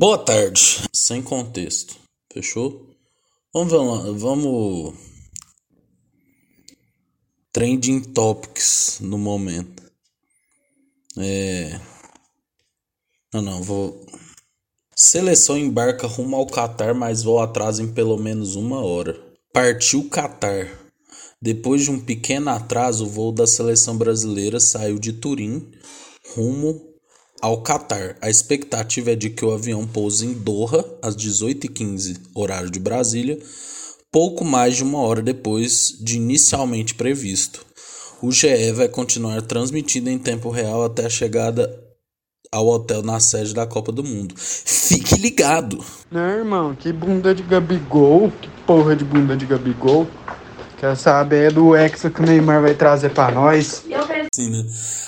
Boa 0.00 0.16
tarde, 0.16 0.88
sem 0.94 1.20
contexto. 1.20 1.94
Fechou? 2.32 2.88
Vamos 3.52 3.70
lá, 3.70 4.10
vamos. 4.12 4.94
Trending 7.52 8.00
topics 8.04 8.96
no 9.02 9.18
momento. 9.18 9.82
É. 11.18 11.78
Não, 13.30 13.42
não, 13.42 13.62
vou. 13.62 14.06
Seleção 14.96 15.58
embarca 15.58 16.06
rumo 16.06 16.34
ao 16.34 16.46
Catar, 16.46 16.94
mas 16.94 17.22
voo 17.22 17.38
atrasa 17.38 17.82
em 17.82 17.92
pelo 17.92 18.16
menos 18.16 18.56
uma 18.56 18.82
hora. 18.82 19.20
Partiu 19.52 20.08
Catar. 20.08 20.66
Depois 21.42 21.82
de 21.82 21.90
um 21.90 22.00
pequeno 22.00 22.48
atraso, 22.48 23.04
o 23.04 23.10
voo 23.10 23.32
da 23.32 23.46
seleção 23.46 23.98
brasileira 23.98 24.60
saiu 24.60 24.98
de 24.98 25.12
Turim 25.12 25.70
rumo 26.34 26.89
ao 27.40 27.62
Catar. 27.62 28.16
A 28.20 28.28
expectativa 28.28 29.12
é 29.12 29.16
de 29.16 29.30
que 29.30 29.44
o 29.44 29.52
avião 29.52 29.86
pouse 29.86 30.26
em 30.26 30.32
Doha 30.32 30.84
às 31.02 31.16
18h15, 31.16 32.18
horário 32.34 32.70
de 32.70 32.78
Brasília, 32.78 33.38
pouco 34.12 34.44
mais 34.44 34.76
de 34.76 34.82
uma 34.82 34.98
hora 34.98 35.22
depois 35.22 35.96
de 36.00 36.16
inicialmente 36.16 36.94
previsto. 36.94 37.64
O 38.22 38.30
GE 38.30 38.72
vai 38.72 38.88
continuar 38.88 39.40
transmitindo 39.42 40.10
em 40.10 40.18
tempo 40.18 40.50
real 40.50 40.84
até 40.84 41.06
a 41.06 41.10
chegada 41.10 41.90
ao 42.52 42.66
hotel 42.66 43.02
na 43.02 43.20
sede 43.20 43.54
da 43.54 43.66
Copa 43.66 43.92
do 43.92 44.04
Mundo. 44.04 44.34
Fique 44.36 45.14
ligado! 45.16 45.82
Não, 46.10 46.28
irmão, 46.28 46.74
que 46.74 46.92
bunda 46.92 47.34
de 47.34 47.42
Gabigol, 47.42 48.30
que 48.42 48.48
porra 48.66 48.96
de 48.96 49.04
bunda 49.04 49.36
de 49.36 49.46
Gabigol. 49.46 50.06
Quer 50.78 50.96
saber 50.96 51.48
é 51.48 51.54
do 51.54 51.76
Hexa 51.76 52.10
que 52.10 52.20
o 52.20 52.26
Neymar 52.26 52.62
vai 52.62 52.74
trazer 52.74 53.10
pra 53.10 53.30
nós. 53.30 53.84
Sim, 54.34 54.50
né? 54.50 54.64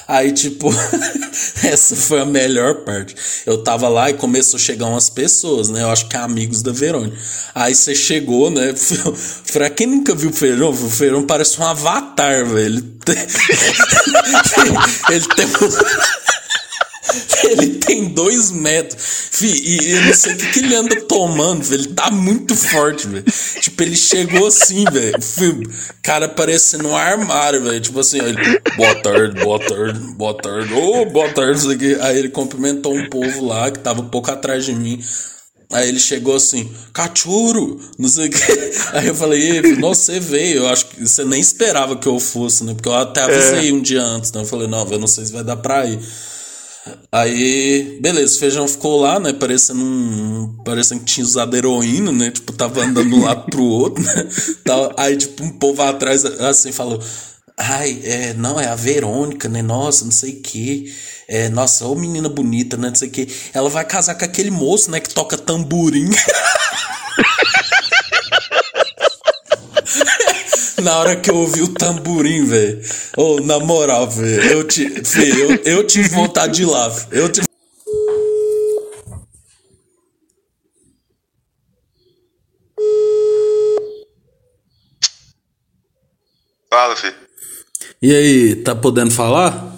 Aí, 0.07 0.33
tipo, 0.33 0.69
essa 1.65 1.97
foi 1.97 2.21
a 2.21 2.25
melhor 2.25 2.77
parte. 2.85 3.15
Eu 3.47 3.63
tava 3.63 3.89
lá 3.89 4.11
e 4.11 4.15
começou 4.15 4.59
a 4.59 4.61
chegar 4.61 4.87
umas 4.87 5.09
pessoas, 5.09 5.69
né? 5.69 5.83
Eu 5.83 5.91
acho 5.91 6.09
que 6.09 6.17
é 6.17 6.21
amigos 6.21 6.63
da 6.63 6.73
Verônica. 6.73 7.17
Aí 7.55 7.75
você 7.75 7.95
chegou, 7.95 8.51
né? 8.51 8.75
pra 9.53 9.71
quem 9.71 9.87
nunca 9.87 10.15
viu 10.15 10.31
o 10.31 10.33
Feirão, 10.33 10.71
o 10.71 10.91
Feirão 10.91 11.27
parece 11.27 11.61
um 11.61 11.65
avatar, 11.65 12.47
velho. 12.47 12.63
Ele 12.73 12.83
tem. 13.05 13.17
Ele 15.11 15.27
tem. 15.35 15.47
Ele 17.45 17.75
tem 17.75 18.09
dois 18.09 18.51
metros. 18.51 19.29
Fih, 19.31 19.53
e 19.53 19.93
eu 19.93 20.03
não 20.03 20.15
sei 20.15 20.33
o 20.33 20.37
que, 20.37 20.47
que 20.53 20.59
ele 20.61 20.75
anda 20.75 21.01
tomando, 21.03 21.63
velho. 21.63 21.83
Ele 21.83 21.95
tá 21.95 22.11
muito 22.11 22.55
forte, 22.55 23.07
velho. 23.07 23.25
Tipo, 23.61 23.83
ele 23.83 23.97
chegou 23.97 24.47
assim, 24.47 24.85
velho. 24.85 25.19
Cara 26.03 26.29
parecendo 26.29 26.89
um 26.89 26.97
armário, 26.97 27.63
velho. 27.63 27.81
Tipo 27.81 28.01
assim, 28.01 28.19
ele, 28.19 28.61
boa 28.77 28.95
tarde, 28.97 29.41
boa 29.41 29.59
tarde, 29.59 29.99
boa 30.15 30.35
tarde. 30.35 30.73
Ô, 30.75 31.03
oh, 31.03 31.07
boa 31.07 31.29
tarde, 31.31 31.59
isso 31.59 31.71
aqui. 31.71 31.97
Aí 32.01 32.19
ele 32.19 32.29
cumprimentou 32.29 32.95
um 32.95 33.09
povo 33.09 33.47
lá 33.47 33.71
que 33.71 33.79
tava 33.79 34.01
um 34.01 34.09
pouco 34.09 34.31
atrás 34.31 34.65
de 34.65 34.75
mim. 34.75 35.03
Aí 35.73 35.89
ele 35.89 35.99
chegou 35.99 36.37
assim, 36.37 36.71
cachorro, 36.93 37.81
não 37.99 38.09
sei 38.09 38.29
o 38.29 38.31
que. 38.31 38.43
Aí 38.93 39.09
eu 39.09 39.15
falei, 39.15 39.63
nossa, 39.77 40.13
você 40.13 40.21
veio. 40.21 40.59
Eu 40.59 40.69
acho 40.69 40.87
que 40.87 41.01
você 41.01 41.25
nem 41.25 41.41
esperava 41.41 41.97
que 41.97 42.07
eu 42.07 42.21
fosse, 42.21 42.63
né? 42.63 42.75
Porque 42.75 42.89
eu 42.89 42.95
até 42.95 43.23
avisei 43.23 43.71
é. 43.71 43.73
um 43.73 43.81
dia 43.81 44.03
antes, 44.03 44.31
né? 44.33 44.43
Eu 44.43 44.45
falei, 44.45 44.69
não, 44.69 44.87
eu 44.91 44.99
não 44.99 45.07
sei 45.07 45.25
se 45.25 45.33
vai 45.33 45.43
dar 45.43 45.57
pra 45.57 45.87
ir. 45.87 45.99
Aí, 47.13 47.99
beleza, 48.01 48.37
o 48.37 48.39
feijão 48.41 48.67
ficou 48.67 49.01
lá, 49.01 49.21
né? 49.21 49.33
Parecendo 49.33 49.81
um. 49.81 50.57
Parecendo 50.65 51.03
que 51.03 51.13
tinha 51.13 51.25
usado 51.25 51.57
heroína, 51.57 52.11
né? 52.11 52.31
Tipo, 52.31 52.53
tava 52.53 52.83
andando 52.83 53.09
de 53.09 53.15
um 53.15 53.25
lado 53.25 53.47
pro 53.51 53.63
outro, 53.63 54.03
né? 54.03 54.29
Aí, 54.97 55.17
tipo, 55.17 55.45
um 55.45 55.51
povo 55.51 55.83
atrás, 55.83 56.25
assim, 56.25 56.73
falou. 56.73 57.01
Ai, 57.57 58.01
é, 58.03 58.35
não, 58.35 58.59
é 58.59 58.67
a 58.67 58.75
Verônica, 58.75 59.49
né? 59.49 59.63
Nossa, 59.63 60.05
não 60.05 60.11
sei 60.11 60.33
o 60.33 60.43
que. 60.43 60.93
É, 61.29 61.49
nossa, 61.49 61.87
ô 61.87 61.95
menina 61.95 62.29
bonita, 62.29 62.77
né? 62.77 62.89
Não 62.89 62.95
sei 62.95 63.09
o 63.09 63.11
que. 63.11 63.29
Ela 63.55 63.69
vai 63.69 63.85
casar 63.85 64.17
com 64.17 64.25
aquele 64.25 64.51
moço, 64.51 64.91
né? 64.91 64.99
Que 64.99 65.15
toca 65.15 65.37
tamborim. 65.37 66.11
na 70.83 70.99
hora 70.99 71.17
que 71.17 71.31
eu 71.31 71.37
ouvi 71.37 71.63
o 71.63 71.69
tamborim, 71.69 72.45
velho. 72.45 72.83
Ô, 73.17 73.37
oh, 73.37 73.41
na 73.41 73.59
moral, 73.59 74.09
velho. 74.09 74.43
Eu, 74.43 74.65
te, 74.67 74.83
eu, 74.85 75.57
eu 75.65 75.87
tive 75.87 76.09
vontade 76.09 76.55
de 76.55 76.63
ir 76.63 76.67
lá. 76.67 76.93
Eu 77.11 77.29
tive. 77.31 77.47
Fala, 86.69 86.97
filho. 86.97 87.15
E 88.01 88.15
aí, 88.15 88.57
tá 88.57 88.75
podendo 88.75 89.11
falar? 89.11 89.73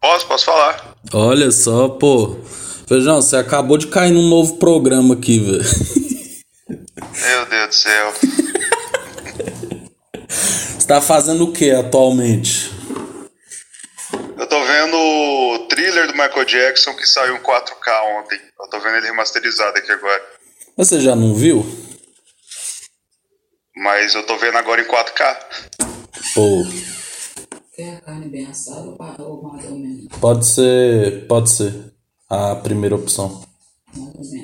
Posso, 0.00 0.26
posso 0.26 0.44
falar. 0.44 0.94
Olha 1.12 1.50
só, 1.50 1.88
pô. 1.88 2.36
Feijão, 2.86 3.22
você 3.22 3.36
acabou 3.36 3.78
de 3.78 3.86
cair 3.86 4.12
num 4.12 4.28
novo 4.28 4.58
programa 4.58 5.14
aqui, 5.14 5.38
velho. 5.38 5.64
Meu 6.68 7.46
Deus 7.46 7.68
do 7.68 7.74
céu. 7.74 8.14
Você 10.84 10.88
tá 10.88 11.00
fazendo 11.00 11.44
o 11.44 11.50
que 11.50 11.70
atualmente? 11.70 12.70
Eu 14.36 14.46
tô 14.46 14.62
vendo 14.66 14.94
o 14.94 15.66
thriller 15.66 16.08
do 16.08 16.12
Michael 16.12 16.44
Jackson 16.44 16.94
que 16.94 17.06
saiu 17.06 17.36
em 17.36 17.40
4K 17.40 18.18
ontem. 18.18 18.38
Eu 18.60 18.68
tô 18.68 18.78
vendo 18.80 18.96
ele 18.96 19.06
remasterizado 19.06 19.78
aqui 19.78 19.90
agora. 19.90 20.22
Você 20.76 21.00
já 21.00 21.16
não 21.16 21.34
viu? 21.34 21.64
Mas 23.74 24.14
eu 24.14 24.26
tô 24.26 24.36
vendo 24.36 24.58
agora 24.58 24.82
em 24.82 24.84
4K. 24.84 25.38
Pô. 26.34 26.66
Quer 27.74 27.96
a 27.96 28.00
carne 28.02 28.28
bem 28.28 28.46
assada 28.46 28.94
ou 29.20 29.42
mais 29.42 29.64
ou 29.64 29.78
menos? 29.78 30.06
Pode 30.20 30.46
ser. 30.46 31.26
Pode 31.26 31.48
ser. 31.48 31.72
A 32.28 32.56
primeira 32.56 32.94
opção. 32.94 33.42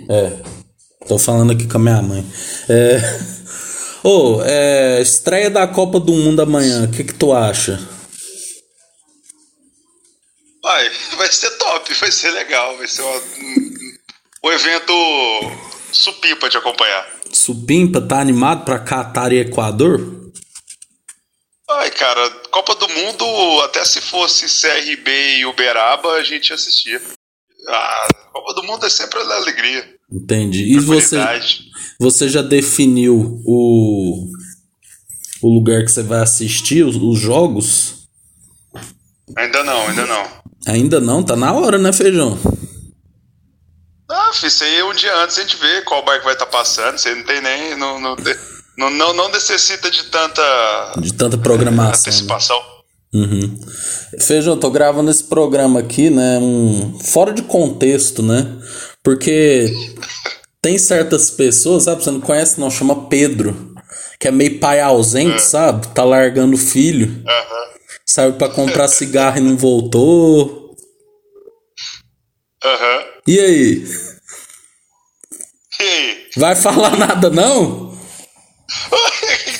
É. 0.09 1.07
Tô 1.07 1.19
falando 1.19 1.53
aqui 1.53 1.69
com 1.69 1.77
a 1.77 1.81
minha 1.81 2.01
mãe. 2.01 2.25
É. 2.67 2.97
Ô, 4.03 4.37
oh, 4.37 4.43
é, 4.43 5.03
estreia 5.03 5.51
da 5.51 5.67
Copa 5.69 6.01
do 6.01 6.13
Mundo 6.13 6.41
amanhã, 6.41 6.85
o 6.85 6.91
que, 6.91 7.05
que 7.05 7.13
tu 7.13 7.35
acha? 7.35 7.79
Vai, 10.63 10.91
vai 11.19 11.31
ser 11.31 11.51
top, 11.59 11.93
vai 11.93 12.11
ser 12.11 12.31
legal, 12.31 12.79
vai 12.79 12.89
ser 12.89 13.03
um, 13.03 13.21
um 14.45 14.51
evento 14.53 14.93
supimpa 15.93 16.49
de 16.49 16.57
acompanhar. 16.57 17.07
Supimpa, 17.31 18.01
tá 18.01 18.21
animado 18.21 18.65
pra 18.65 18.79
Catar 18.79 19.33
e 19.33 19.39
Equador? 19.41 20.01
Ai, 21.69 21.91
cara, 21.91 22.31
Copa 22.51 22.75
do 22.77 22.89
Mundo, 22.89 23.61
até 23.65 23.85
se 23.85 24.01
fosse 24.01 24.47
CRB 24.47 25.39
e 25.39 25.47
Uberaba, 25.47 26.13
a 26.13 26.23
gente 26.23 26.55
assistia. 26.55 27.01
A 27.69 28.09
Copa 28.33 28.55
do 28.55 28.63
Mundo 28.65 28.87
é 28.87 28.91
sempre 28.91 29.21
alegria. 29.21 29.95
Entendi. 30.11 30.75
E 30.75 30.81
você, 30.81 31.19
você 32.01 32.31
já 32.31 32.41
definiu 32.41 33.43
o, 33.45 34.27
o 35.43 35.55
lugar 35.55 35.85
que 35.85 35.93
você 35.93 36.03
vai 36.03 36.23
assistir, 36.23 36.83
os, 36.83 36.97
os 36.97 37.21
jogos? 37.21 38.09
Ainda 39.37 39.63
não, 39.63 39.87
ainda 39.87 40.07
não. 40.07 40.27
Ainda 40.67 41.01
não? 41.01 41.23
Tá 41.23 41.37
na 41.37 41.53
hora, 41.53 41.77
né, 41.77 41.93
Feijão? 41.93 42.39
Ah, 44.11 44.31
isso 44.43 44.65
aí 44.65 44.79
é 44.79 44.85
um 44.85 44.95
dia 44.95 45.15
antes 45.23 45.39
a 45.39 45.43
gente 45.43 45.59
vê 45.59 45.83
qual 45.83 46.03
barco 46.03 46.25
vai 46.25 46.33
estar 46.33 46.47
tá 46.47 46.51
passando. 46.51 46.97
Você 46.97 47.15
não 47.15 47.23
tem 47.23 47.43
nem. 47.43 47.77
Não, 47.77 48.01
não, 48.01 48.17
não, 48.79 48.91
não, 48.91 49.13
não 49.13 49.29
necessita 49.29 49.91
de 49.91 50.05
tanta. 50.05 50.95
De 50.99 51.13
tanta 51.13 51.37
programação. 51.37 52.01
Antecipação. 52.01 52.57
Né? 53.13 53.21
Uhum. 53.21 53.61
Feijão, 54.19 54.57
tô 54.59 54.71
gravando 54.71 55.11
esse 55.11 55.25
programa 55.25 55.81
aqui, 55.81 56.09
né? 56.09 56.39
Um, 56.39 56.99
fora 56.99 57.33
de 57.33 57.43
contexto, 57.43 58.23
né? 58.23 58.47
Porque 59.03 59.75
tem 60.63 60.77
certas 60.79 61.31
pessoas, 61.31 61.85
sabe? 61.85 62.05
Você 62.05 62.11
não 62.11 62.21
conhece, 62.21 62.61
não, 62.61 62.71
chama 62.71 63.09
Pedro. 63.09 63.75
Que 64.19 64.29
é 64.29 64.31
meio 64.31 64.59
pai 64.61 64.81
ausente, 64.81 65.37
é. 65.37 65.39
sabe? 65.39 65.89
Tá 65.89 66.05
largando 66.05 66.55
o 66.55 66.59
filho. 66.59 67.07
Uhum. 67.07 67.79
Saiu 68.05 68.35
pra 68.35 68.49
comprar 68.49 68.89
cigarro 68.89 69.39
e 69.39 69.41
não 69.41 69.57
voltou. 69.57 70.77
Uhum. 72.63 73.05
E 73.27 73.41
aí? 73.41 73.85
E 75.81 75.83
aí? 75.83 76.29
Vai 76.37 76.55
falar 76.55 76.97
nada, 76.97 77.31
não? 77.31 77.91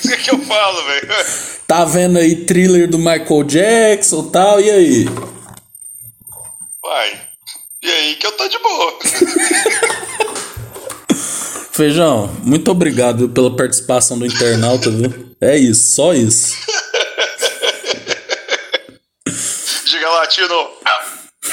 O 0.03 0.09
que, 0.11 0.17
que 0.17 0.31
eu 0.31 0.39
falo, 0.39 0.83
velho? 0.85 1.07
Tá 1.67 1.85
vendo 1.85 2.17
aí 2.17 2.45
thriller 2.45 2.89
do 2.89 2.97
Michael 2.97 3.43
Jackson 3.45 4.25
e 4.27 4.31
tal, 4.31 4.59
e 4.59 4.69
aí? 4.69 5.05
Vai. 6.81 7.21
E 7.81 7.89
aí 7.89 8.15
que 8.15 8.27
eu 8.27 8.31
tô 8.33 8.47
de 8.47 8.59
boa. 8.59 8.99
Feijão, 11.71 12.27
muito 12.43 12.69
obrigado 12.69 13.29
pela 13.29 13.55
participação 13.55 14.19
do 14.19 14.25
internauta, 14.25 14.89
viu? 14.89 15.31
É 15.39 15.57
isso, 15.57 15.95
só 15.95 16.13
isso. 16.13 16.53
Diga 19.89 20.09
latino. 20.09 20.69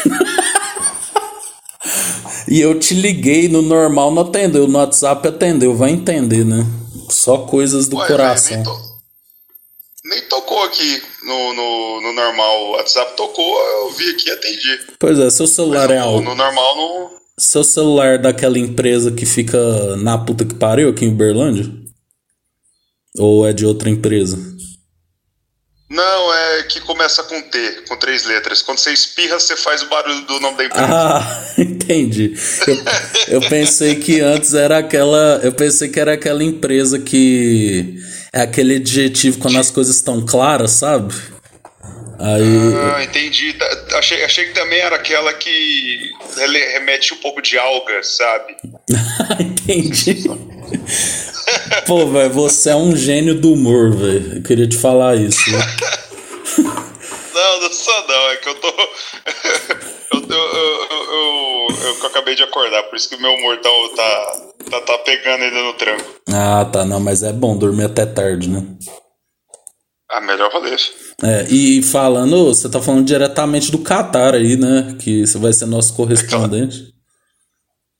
e 2.48 2.60
eu 2.60 2.80
te 2.80 2.94
liguei 2.94 3.48
no 3.48 3.62
normal, 3.62 4.10
não 4.10 4.22
atendeu. 4.22 4.66
No 4.66 4.78
WhatsApp 4.78 5.28
atendeu, 5.28 5.76
vai 5.76 5.90
entender, 5.90 6.44
né? 6.44 6.66
Só 7.08 7.38
coisas 7.38 7.86
do 7.86 7.98
Ué, 7.98 8.08
coração. 8.08 8.56
Nem, 8.56 8.64
to... 8.64 8.76
nem, 10.04 10.28
tocou 10.28 10.64
aqui 10.64 11.00
no, 11.22 11.54
no, 11.54 12.00
no 12.02 12.12
normal. 12.12 12.64
O 12.64 12.70
WhatsApp 12.72 13.16
tocou, 13.16 13.60
eu 13.60 13.92
vi 13.92 14.10
aqui 14.10 14.28
e 14.28 14.32
atendi. 14.32 14.80
Pois 14.98 15.16
é, 15.18 15.30
seu 15.30 15.46
celular 15.46 15.92
é 15.92 15.98
alto. 15.98 16.22
No 16.22 16.34
normal 16.34 16.76
não. 16.76 17.17
Seu 17.38 17.62
celular 17.62 18.14
é 18.14 18.18
daquela 18.18 18.58
empresa 18.58 19.12
que 19.12 19.24
fica 19.24 19.96
na 19.96 20.18
puta 20.18 20.44
que 20.44 20.54
pariu 20.54 20.90
aqui 20.90 21.04
em 21.04 21.12
Uberlândia? 21.12 21.72
Ou 23.16 23.46
é 23.46 23.52
de 23.52 23.64
outra 23.64 23.88
empresa? 23.88 24.36
Não, 25.88 26.34
é 26.34 26.62
que 26.64 26.80
começa 26.80 27.22
com 27.22 27.40
T, 27.40 27.82
com 27.88 27.96
três 27.96 28.26
letras. 28.26 28.60
Quando 28.60 28.78
você 28.78 28.92
espirra, 28.92 29.40
você 29.40 29.56
faz 29.56 29.82
o 29.82 29.88
barulho 29.88 30.20
do 30.26 30.38
nome 30.40 30.58
da 30.58 30.64
empresa. 30.64 30.86
Ah, 30.86 31.44
entendi. 31.56 32.34
Eu, 32.66 33.40
eu 33.40 33.48
pensei 33.48 33.94
que 33.94 34.20
antes 34.20 34.52
era 34.52 34.78
aquela. 34.78 35.40
Eu 35.42 35.52
pensei 35.52 35.88
que 35.88 35.98
era 35.98 36.12
aquela 36.12 36.44
empresa 36.44 36.98
que. 36.98 37.96
É 38.32 38.42
aquele 38.42 38.76
adjetivo 38.76 39.38
quando 39.38 39.58
as 39.58 39.70
coisas 39.70 39.96
estão 39.96 40.24
claras, 40.26 40.72
sabe? 40.72 41.14
Aí. 42.18 42.74
Ah, 42.94 43.04
entendi. 43.04 43.52
Tá, 43.52 43.98
achei, 43.98 44.24
achei 44.24 44.46
que 44.46 44.52
também 44.52 44.80
era 44.80 44.96
aquela 44.96 45.32
que 45.32 46.10
remete 46.74 47.14
um 47.14 47.18
pouco 47.18 47.40
de 47.40 47.56
alga, 47.56 48.02
sabe? 48.02 48.56
entendi. 49.40 50.24
Pô, 51.86 52.06
velho, 52.06 52.30
você 52.32 52.70
é 52.70 52.76
um 52.76 52.96
gênio 52.96 53.34
do 53.34 53.52
humor, 53.52 53.94
velho. 53.94 54.36
Eu 54.36 54.42
queria 54.42 54.66
te 54.66 54.76
falar 54.76 55.16
isso. 55.16 55.50
Né? 55.50 55.58
não, 57.32 57.60
não 57.60 57.72
sou 57.72 58.08
não. 58.08 58.30
É 58.30 58.36
que 58.36 58.48
eu 58.48 58.54
tô. 58.56 58.68
eu, 60.12 60.20
eu, 60.20 60.88
eu, 61.10 61.68
eu, 62.00 62.06
acabei 62.06 62.34
de 62.34 62.42
acordar, 62.42 62.82
por 62.84 62.96
isso 62.96 63.08
que 63.08 63.14
o 63.14 63.20
meu 63.20 63.32
humor 63.32 63.58
tá, 63.58 63.70
tá, 63.96 64.70
tá, 64.70 64.80
tá 64.80 64.98
pegando 64.98 65.44
ainda 65.44 65.62
no 65.62 65.72
tranco. 65.74 66.14
Ah, 66.32 66.68
tá. 66.70 66.84
Não, 66.84 66.98
mas 66.98 67.22
é 67.22 67.32
bom 67.32 67.56
dormir 67.56 67.84
até 67.84 68.04
tarde, 68.04 68.50
né? 68.50 68.64
Ah, 70.10 70.20
melhor 70.22 70.50
valer. 70.50 70.80
É, 71.22 71.46
e 71.50 71.82
falando, 71.82 72.46
você 72.46 72.68
tá 72.68 72.80
falando 72.80 73.04
diretamente 73.04 73.70
do 73.70 73.82
Qatar 73.82 74.34
aí, 74.34 74.56
né? 74.56 74.96
Que 74.98 75.26
você 75.26 75.38
vai 75.38 75.52
ser 75.52 75.66
nosso 75.66 75.94
correspondente. 75.94 76.94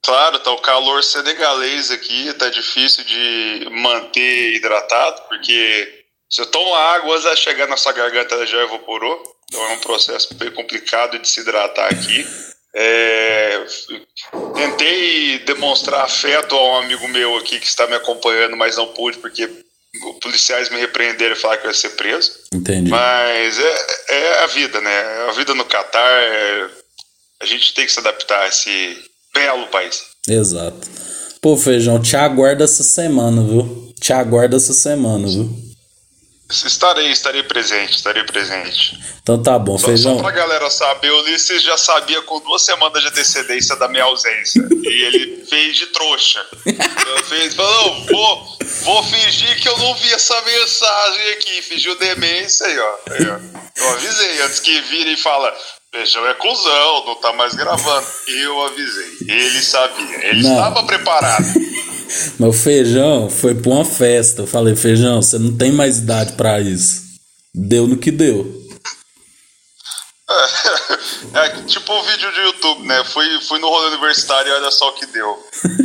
Claro, 0.03 0.39
tá 0.39 0.53
o 0.53 0.63
calor 0.63 1.03
senegalês 1.05 1.91
aqui, 1.91 2.33
tá 2.35 2.49
difícil 2.49 3.05
de 3.05 3.69
manter 3.71 4.55
hidratado, 4.55 5.21
porque 5.29 6.05
se 6.31 6.41
eu 6.41 6.47
tomo 6.47 6.75
água, 6.75 7.17
a 7.31 7.37
chegar 7.37 7.67
na 7.67 7.77
sua 7.77 7.93
garganta 7.93 8.47
já 8.47 8.63
evaporou. 8.63 9.23
Então 9.51 9.63
é 9.71 9.75
um 9.75 9.81
processo 9.81 10.33
bem 10.35 10.51
complicado 10.51 11.19
de 11.19 11.29
se 11.29 11.41
hidratar 11.41 11.93
aqui. 11.93 12.27
É, 12.75 13.67
tentei 14.55 15.39
demonstrar 15.41 16.05
afeto 16.05 16.55
a 16.55 16.73
um 16.73 16.79
amigo 16.79 17.09
meu 17.09 17.37
aqui 17.37 17.59
que 17.59 17.67
está 17.67 17.87
me 17.87 17.95
acompanhando, 17.95 18.57
mas 18.57 18.77
não 18.77 18.89
pude 18.89 19.19
porque 19.19 19.49
policiais 20.21 20.71
me 20.71 20.79
repreenderam 20.79 21.35
e 21.35 21.39
falaram 21.39 21.61
que 21.61 21.67
eu 21.67 21.71
ia 21.71 21.77
ser 21.77 21.91
preso. 21.91 22.33
Entendi. 22.53 22.91
Mas 22.91 23.59
é, 23.59 23.87
é 24.11 24.45
a 24.45 24.47
vida, 24.47 24.81
né? 24.81 25.27
A 25.29 25.33
vida 25.33 25.55
no 25.55 25.65
Catar, 25.65 26.23
é, 26.23 26.69
a 27.41 27.47
gente 27.47 27.75
tem 27.75 27.87
que 27.87 27.93
se 27.93 27.99
adaptar 27.99 28.43
a 28.43 28.49
esse 28.49 28.99
belo 29.35 29.67
país. 29.69 30.05
Exato. 30.29 30.89
Pô, 31.41 31.57
Feijão, 31.57 32.01
te 32.01 32.17
aguarda 32.17 32.65
essa 32.65 32.83
semana, 32.83 33.43
viu? 33.43 33.93
Te 34.01 34.13
aguarda 34.13 34.57
essa 34.57 34.73
semana, 34.73 35.27
viu? 35.29 35.68
Estarei, 36.51 37.11
estarei 37.11 37.43
presente, 37.43 37.97
estarei 37.97 38.25
presente. 38.25 38.99
Então 39.23 39.43
tá 39.43 39.59
bom, 39.59 39.77
só, 39.77 39.89
Feijão. 39.89 40.17
Só 40.17 40.23
pra 40.23 40.31
galera 40.31 40.71
saber, 40.71 41.11
o 41.11 41.21
Ulisses 41.21 41.63
já 41.63 41.77
sabia 41.77 42.23
com 42.23 42.41
duas 42.41 42.63
semanas 42.63 43.03
de 43.03 43.09
antecedência 43.09 43.77
da 43.77 43.87
minha 43.87 44.05
ausência. 44.05 44.67
e 44.83 45.03
ele 45.05 45.45
fez 45.45 45.77
de 45.77 45.87
trouxa. 45.89 46.47
fez, 47.29 47.55
falou, 47.55 48.07
vou, 48.07 48.59
vou 48.83 49.03
fingir 49.05 49.61
que 49.61 49.69
eu 49.69 49.77
não 49.77 49.95
vi 49.97 50.11
essa 50.15 50.41
mensagem 50.41 51.33
aqui. 51.33 51.63
Fingiu 51.63 51.99
demência 51.99 52.67
aí, 52.67 52.79
ó. 52.79 52.95
Aí, 53.11 53.29
ó. 53.29 53.59
Eu 53.77 53.91
avisei 53.91 54.43
antes 54.43 54.61
que 54.61 54.81
vire 54.81 55.13
e 55.13 55.17
fala, 55.19 55.55
Feijão 55.93 56.27
é 56.27 56.35
cuzão, 56.35 57.05
não 57.07 57.15
tá 57.17 57.33
mais 57.35 57.55
gravando. 57.55 58.07
Eu 58.27 58.65
avisei. 58.65 59.17
Ele 59.29 59.63
sabia. 59.63 60.27
Ele 60.27 60.43
não. 60.43 60.55
estava 60.55 60.83
preparado. 60.85 61.45
Mas 62.39 62.49
o 62.49 62.53
feijão 62.53 63.29
foi 63.29 63.55
pra 63.55 63.71
uma 63.71 63.85
festa. 63.85 64.43
Eu 64.43 64.47
falei, 64.47 64.75
feijão, 64.75 65.21
você 65.21 65.39
não 65.39 65.57
tem 65.57 65.73
mais 65.73 65.99
idade 65.99 66.33
para 66.33 66.61
isso. 66.61 67.03
Deu 67.55 67.87
no 67.87 67.97
que 67.97 68.11
deu. 68.11 68.59
É, 71.35 71.47
é, 71.47 71.49
tipo 71.63 71.93
um 71.93 72.03
vídeo 72.03 72.31
de 72.33 72.41
YouTube, 72.41 72.87
né? 72.87 73.03
Fui, 73.05 73.27
fui 73.41 73.59
no 73.59 73.69
rolê 73.69 73.89
universitário 73.89 74.51
e 74.51 74.55
olha 74.55 74.71
só 74.71 74.91
o 74.91 74.93
que 74.93 75.07
deu. 75.07 75.39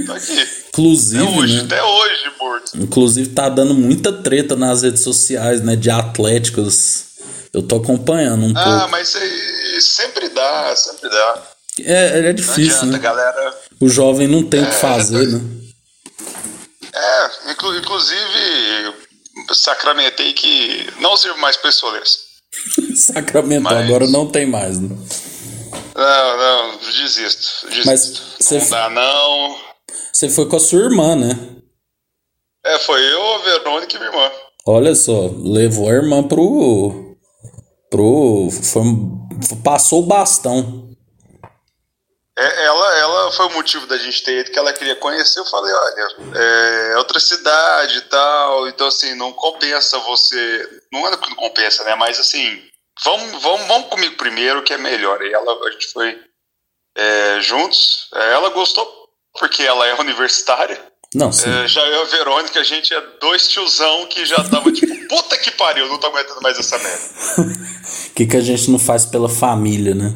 Tá 0.05 0.15
aqui. 0.15 0.47
Inclusive. 0.67 1.23
Até 1.23 1.39
hoje, 1.39 1.55
né? 1.55 1.63
até 1.63 1.83
hoje, 1.83 2.31
morto. 2.39 2.71
Inclusive, 2.75 3.29
tá 3.29 3.47
dando 3.47 3.73
muita 3.73 4.11
treta 4.11 4.55
nas 4.55 4.81
redes 4.81 5.01
sociais, 5.01 5.61
né? 5.61 5.75
De 5.75 5.89
atléticos. 5.89 7.05
Eu 7.53 7.61
tô 7.61 7.77
acompanhando 7.77 8.45
um 8.45 8.51
ah, 8.51 8.63
pouco. 8.63 8.79
Ah, 8.79 8.87
mas 8.89 9.15
sempre 9.79 10.29
dá, 10.29 10.75
sempre 10.75 11.09
dá. 11.09 11.43
É, 11.81 12.29
é 12.29 12.33
difícil, 12.33 12.77
adianta, 12.77 12.97
né? 12.97 12.99
galera. 12.99 13.57
O 13.79 13.87
jovem 13.87 14.27
não 14.27 14.43
tem 14.43 14.61
o 14.61 14.65
é, 14.65 14.69
que 14.69 14.75
fazer, 14.75 15.27
né? 15.27 15.62
É, 16.93 17.51
inclu 17.51 17.75
inclusive, 17.77 18.93
sacramentei 19.53 20.33
que 20.33 20.87
não 20.99 21.17
sirvo 21.17 21.39
mais 21.39 21.57
pessoas. 21.57 22.33
Sacramentou, 22.95 23.71
Mas... 23.71 23.85
agora 23.85 24.07
não 24.07 24.29
tem 24.29 24.45
mais, 24.45 24.79
né? 24.79 24.95
Não, 25.95 26.37
não, 26.37 26.77
desisto. 26.77 27.67
desisto. 27.67 27.85
Mas 27.85 28.51
não 28.51 28.57
f... 28.57 28.69
dá, 28.69 28.89
não. 28.89 29.57
Você 30.11 30.29
foi 30.29 30.47
com 30.47 30.55
a 30.55 30.59
sua 30.59 30.79
irmã, 30.79 31.15
né? 31.15 31.37
É, 32.65 32.79
foi 32.79 33.01
eu, 33.01 33.35
a 33.35 33.37
Verônica 33.39 33.95
e 33.95 33.99
minha 33.99 34.11
irmã. 34.11 34.31
Olha 34.65 34.95
só, 34.95 35.29
levou 35.37 35.89
a 35.89 35.93
irmã 35.93 36.23
pro. 36.23 37.15
pro. 37.89 38.49
Foi, 38.51 38.83
passou 39.63 40.03
o 40.03 40.05
bastão. 40.05 40.82
É, 42.37 42.65
ela, 42.65 42.97
ela 42.97 43.31
foi 43.31 43.45
o 43.45 43.53
motivo 43.53 43.85
da 43.85 43.97
gente 43.97 44.23
ter 44.23 44.39
ido, 44.39 44.51
que 44.51 44.57
ela 44.57 44.73
queria 44.73 44.95
conhecer. 44.95 45.39
Eu 45.39 45.45
falei, 45.45 45.73
olha, 45.73 46.07
é 46.35 46.97
outra 46.97 47.19
cidade 47.19 47.97
e 47.97 48.01
tal, 48.01 48.67
então 48.67 48.87
assim, 48.87 49.13
não 49.15 49.31
compensa 49.31 49.99
você. 49.99 50.81
Não 50.91 51.07
é 51.07 51.15
que 51.15 51.29
não 51.29 51.35
compensa, 51.35 51.83
né? 51.83 51.95
Mas 51.95 52.19
assim, 52.19 52.61
vamos, 53.03 53.41
vamos, 53.41 53.67
vamos 53.67 53.87
comigo 53.87 54.15
primeiro, 54.15 54.63
que 54.63 54.73
é 54.73 54.77
melhor. 54.77 55.21
E 55.21 55.31
ela, 55.31 55.67
a 55.67 55.71
gente 55.71 55.87
foi 55.93 56.19
é, 56.95 57.39
juntos. 57.41 58.09
É, 58.15 58.33
ela 58.33 58.49
gostou 58.49 58.91
porque 59.39 59.61
ela 59.61 59.85
é 59.85 59.93
universitária. 59.99 60.81
Não, 61.13 61.31
sim. 61.31 61.47
É, 61.47 61.67
já 61.67 61.85
eu 61.85 61.99
e 61.99 62.01
a 62.01 62.05
Verônica, 62.05 62.59
a 62.59 62.63
gente 62.63 62.91
é 62.91 63.01
dois 63.21 63.47
tiozão 63.47 64.07
que 64.07 64.25
já 64.25 64.43
tava 64.49 64.71
tipo, 64.71 64.93
puta 65.07 65.37
que 65.37 65.51
pariu, 65.51 65.87
não 65.87 65.99
tô 65.99 66.07
aguentando 66.07 66.41
mais 66.41 66.57
essa 66.57 66.77
merda. 66.79 67.63
O 67.83 68.15
que, 68.15 68.27
que 68.27 68.37
a 68.37 68.41
gente 68.41 68.69
não 68.69 68.77
faz 68.77 69.05
pela 69.05 69.27
família, 69.27 69.95
né? 69.95 70.13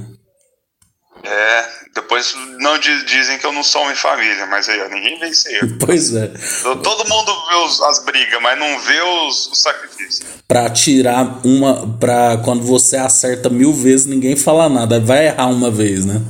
É, 2.17 2.24
depois 2.24 2.36
não 2.59 2.77
dizem 2.79 3.38
que 3.38 3.45
eu 3.45 3.51
não 3.51 3.63
sou 3.63 3.83
homem 3.83 3.95
família, 3.95 4.45
mas 4.47 4.67
aí 4.67 4.81
ó, 4.81 4.89
ninguém 4.89 5.19
vê 5.19 5.29
isso 5.29 5.47
aí. 5.47 5.59
Pois 5.79 6.13
é. 6.13 6.27
Todo 6.63 7.07
mundo 7.07 7.31
vê 7.47 7.55
os, 7.65 7.81
as 7.81 8.03
brigas, 8.03 8.41
mas 8.41 8.57
não 8.57 8.79
vê 8.79 9.01
os, 9.01 9.47
os 9.47 9.62
sacrifícios. 9.62 10.27
Pra 10.47 10.69
tirar 10.69 11.39
uma. 11.45 11.97
Pra 11.97 12.38
quando 12.43 12.63
você 12.63 12.97
acerta 12.97 13.50
mil 13.50 13.74
vezes, 13.74 14.05
ninguém 14.05 14.36
fala 14.36 14.67
nada. 14.67 15.00
Vai 15.00 15.27
errar 15.27 15.47
uma 15.47 15.69
vez, 15.69 16.05
né? 16.05 16.21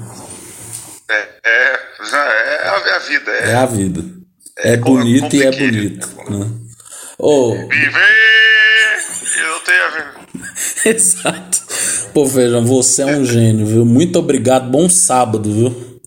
É, 1.09 1.27
é, 1.45 1.79
é, 2.13 2.69
a, 2.69 2.83
é 2.85 2.95
a 2.95 2.99
vida. 2.99 3.31
É, 3.31 3.51
é 3.51 3.55
a 3.55 3.65
vida. 3.65 4.03
É, 4.59 4.73
é 4.73 4.77
bonito 4.77 5.35
e 5.35 5.43
é 5.43 5.51
bonito. 5.51 6.07
Né? 6.29 6.51
Oh. 7.17 7.53
Viver! 7.53 8.27
Eu 9.37 9.49
não 9.49 9.59
tenho 9.61 9.83
a 9.83 9.89
ver. 9.89 10.07
Exato. 10.85 11.67
Pô, 12.13 12.25
Feijão, 12.25 12.65
você 12.65 13.03
é 13.03 13.05
um 13.05 13.23
gênio, 13.23 13.65
viu? 13.65 13.85
Muito 13.85 14.17
obrigado. 14.19 14.69
Bom 14.69 14.89
sábado, 14.89 15.51
viu? 15.51 15.99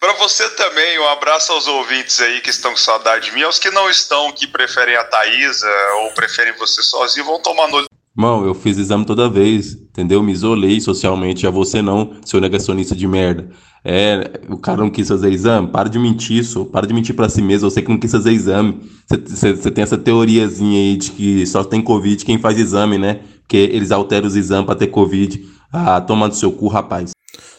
Para 0.00 0.14
você 0.14 0.48
também, 0.50 0.98
um 0.98 1.06
abraço 1.08 1.52
aos 1.52 1.68
ouvintes 1.68 2.20
aí 2.20 2.40
que 2.40 2.50
estão 2.50 2.72
com 2.72 2.76
saudade 2.76 3.26
de 3.26 3.32
mim. 3.32 3.42
Aos 3.42 3.60
que 3.60 3.70
não 3.70 3.88
estão, 3.88 4.32
que 4.32 4.48
preferem 4.48 4.96
a 4.96 5.04
Thaisa 5.04 5.70
ou 6.02 6.10
preferem 6.10 6.52
você 6.58 6.82
sozinho, 6.82 7.24
vão 7.24 7.40
tomar 7.40 7.68
no. 7.68 7.84
Mão, 8.14 8.44
eu 8.44 8.52
fiz 8.54 8.76
exame 8.78 9.06
toda 9.06 9.30
vez, 9.30 9.74
entendeu? 9.74 10.22
Me 10.22 10.32
isolei 10.32 10.80
socialmente, 10.80 11.42
já 11.42 11.50
você 11.50 11.80
não, 11.80 12.20
seu 12.24 12.40
negacionista 12.40 12.96
de 12.96 13.06
merda. 13.06 13.48
É, 13.84 14.40
o 14.48 14.56
cara 14.56 14.82
não 14.82 14.90
quis 14.90 15.08
fazer 15.08 15.32
exame? 15.32 15.68
Para 15.68 15.88
de 15.88 15.98
mentir 15.98 16.38
isso, 16.38 16.64
para 16.64 16.86
de 16.86 16.94
mentir 16.94 17.14
para 17.14 17.28
si 17.28 17.42
mesmo, 17.42 17.68
você 17.68 17.82
que 17.82 17.90
não 17.90 17.98
quis 17.98 18.12
fazer 18.12 18.32
exame. 18.32 18.80
Você 19.08 19.70
tem 19.70 19.82
essa 19.82 19.98
teoriazinha 19.98 20.78
aí 20.78 20.96
de 20.96 21.10
que 21.10 21.46
só 21.46 21.64
tem 21.64 21.82
Covid 21.82 22.24
quem 22.24 22.38
faz 22.38 22.58
exame, 22.58 22.96
né? 22.96 23.20
Porque 23.40 23.56
eles 23.56 23.90
alteram 23.90 24.26
os 24.26 24.36
exames 24.36 24.66
pra 24.66 24.74
ter 24.74 24.86
Covid. 24.86 25.44
Ah, 25.72 26.00
toma 26.00 26.28
do 26.28 26.34
seu 26.34 26.52
cu, 26.52 26.68
rapaz. 26.68 27.10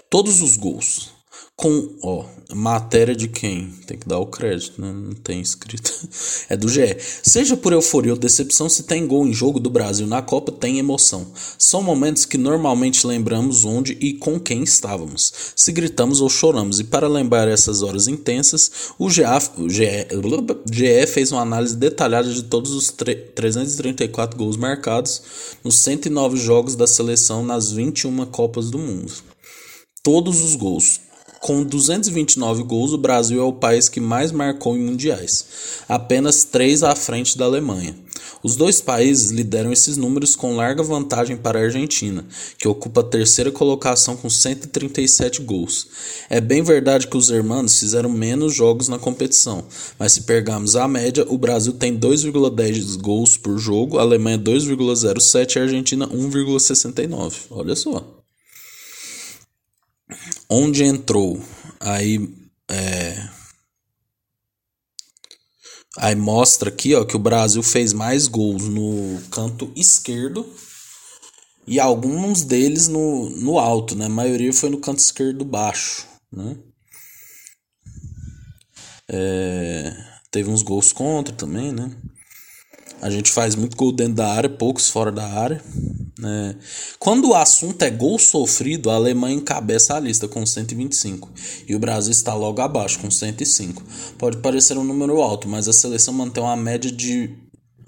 Todos 0.09 0.41
os 0.41 0.55
gols 0.55 1.12
com, 1.55 1.87
ó, 2.01 2.25
matéria 2.55 3.15
de 3.15 3.27
quem? 3.27 3.67
Tem 3.85 3.97
que 3.97 4.07
dar 4.07 4.17
o 4.17 4.25
crédito, 4.25 4.81
né? 4.81 4.91
Não 4.91 5.13
tem 5.13 5.39
escrito. 5.39 5.93
É 6.49 6.57
do 6.57 6.67
GE. 6.67 6.97
Seja 7.23 7.55
por 7.55 7.73
euforia 7.73 8.11
ou 8.11 8.19
decepção, 8.19 8.67
se 8.67 8.83
tem 8.83 9.07
gol 9.07 9.25
em 9.25 9.33
jogo 9.33 9.59
do 9.59 9.69
Brasil 9.69 10.05
na 10.05 10.21
Copa, 10.21 10.51
tem 10.51 10.77
emoção. 10.77 11.25
São 11.57 11.81
momentos 11.81 12.25
que 12.25 12.37
normalmente 12.37 13.07
lembramos 13.07 13.65
onde 13.65 13.97
e 13.99 14.13
com 14.13 14.39
quem 14.39 14.61
estávamos. 14.63 15.31
Se 15.55 15.71
gritamos 15.71 16.21
ou 16.21 16.29
choramos. 16.29 16.79
E 16.79 16.83
para 16.83 17.07
lembrar 17.07 17.47
essas 17.47 17.81
horas 17.81 18.07
intensas, 18.07 18.93
o 18.99 19.09
GE, 19.09 19.23
o 19.57 19.69
GE, 19.69 20.07
GE 20.71 21.07
fez 21.07 21.31
uma 21.31 21.41
análise 21.41 21.75
detalhada 21.75 22.31
de 22.31 22.43
todos 22.43 22.71
os 22.71 22.91
334 22.91 24.37
gols 24.37 24.57
marcados 24.57 25.21
nos 25.63 25.79
109 25.79 26.37
jogos 26.37 26.75
da 26.75 26.87
seleção 26.87 27.43
nas 27.43 27.71
21 27.71 28.25
Copas 28.25 28.69
do 28.69 28.77
Mundo. 28.77 29.13
Todos 30.03 30.41
os 30.43 30.55
gols 30.55 30.99
Com 31.43 31.61
229 31.61 32.63
gols, 32.63 32.93
o 32.93 32.97
Brasil 32.97 33.41
é 33.41 33.43
o 33.43 33.51
país 33.51 33.89
que 33.89 33.99
mais 33.99 34.31
marcou 34.31 34.77
em 34.77 34.81
mundiais, 34.81 35.45
apenas 35.89 36.45
três 36.45 36.83
à 36.83 36.95
frente 36.95 37.37
da 37.37 37.43
Alemanha. 37.43 37.97
Os 38.41 38.55
dois 38.55 38.79
países 38.79 39.29
lideram 39.29 39.69
esses 39.73 39.97
números 39.97 40.37
com 40.37 40.55
larga 40.55 40.81
vantagem 40.81 41.35
para 41.35 41.59
a 41.59 41.63
Argentina, 41.63 42.25
que 42.57 42.65
ocupa 42.65 43.01
a 43.01 43.03
terceira 43.03 43.51
colocação 43.51 44.15
com 44.15 44.29
137 44.29 45.41
gols. 45.41 45.87
É 46.29 46.39
bem 46.39 46.63
verdade 46.63 47.07
que 47.07 47.17
os 47.17 47.29
hermanos 47.29 47.77
fizeram 47.77 48.09
menos 48.09 48.55
jogos 48.55 48.87
na 48.87 48.97
competição, 48.97 49.65
mas 49.99 50.13
se 50.13 50.21
pegarmos 50.21 50.77
a 50.77 50.87
média, 50.87 51.25
o 51.27 51.37
Brasil 51.37 51.73
tem 51.73 51.99
2,10 51.99 52.95
gols 53.01 53.35
por 53.35 53.57
jogo, 53.57 53.99
a 53.99 54.01
Alemanha 54.01 54.37
2,07 54.37 55.57
e 55.57 55.59
a 55.59 55.63
Argentina 55.63 56.07
1,69. 56.07 57.33
Olha 57.51 57.75
só 57.75 58.22
onde 60.49 60.83
entrou, 60.83 61.41
aí 61.79 62.29
é, 62.69 63.29
aí 65.97 66.15
mostra 66.15 66.69
aqui, 66.69 66.95
ó, 66.95 67.05
que 67.05 67.15
o 67.15 67.19
Brasil 67.19 67.61
fez 67.61 67.93
mais 67.93 68.27
gols 68.27 68.63
no 68.63 69.21
canto 69.29 69.71
esquerdo 69.75 70.45
e 71.65 71.79
alguns 71.79 72.43
deles 72.43 72.87
no, 72.87 73.29
no 73.29 73.57
alto, 73.57 73.95
né? 73.95 74.05
A 74.05 74.09
maioria 74.09 74.51
foi 74.53 74.69
no 74.69 74.79
canto 74.79 74.99
esquerdo 74.99 75.45
baixo, 75.45 76.07
né? 76.31 76.57
É, 79.09 79.95
teve 80.31 80.49
uns 80.49 80.61
gols 80.61 80.91
contra 80.91 81.33
também, 81.33 81.71
né? 81.71 81.91
A 83.03 83.09
gente 83.09 83.33
faz 83.33 83.53
muito 83.53 83.75
gol 83.75 83.91
dentro 83.91 84.13
da 84.13 84.29
área, 84.29 84.49
poucos 84.49 84.87
fora 84.87 85.11
da 85.11 85.27
área. 85.27 85.61
Né? 86.17 86.55
Quando 86.97 87.31
o 87.31 87.35
assunto 87.35 87.83
é 87.83 87.89
gol 87.89 88.17
sofrido, 88.17 88.89
a 88.89 88.95
Alemanha 88.95 89.35
encabeça 89.35 89.93
a 89.93 89.99
lista 89.99 90.25
com 90.25 90.45
125 90.45 91.29
e 91.67 91.75
o 91.75 91.79
Brasil 91.79 92.13
está 92.13 92.33
logo 92.33 92.61
abaixo 92.61 92.99
com 92.99 93.11
105. 93.11 93.83
Pode 94.17 94.37
parecer 94.37 94.77
um 94.77 94.85
número 94.85 95.21
alto, 95.21 95.49
mas 95.49 95.67
a 95.67 95.73
seleção 95.73 96.13
mantém 96.13 96.41
uma 96.41 96.55
média 96.55 96.89
de 96.89 97.29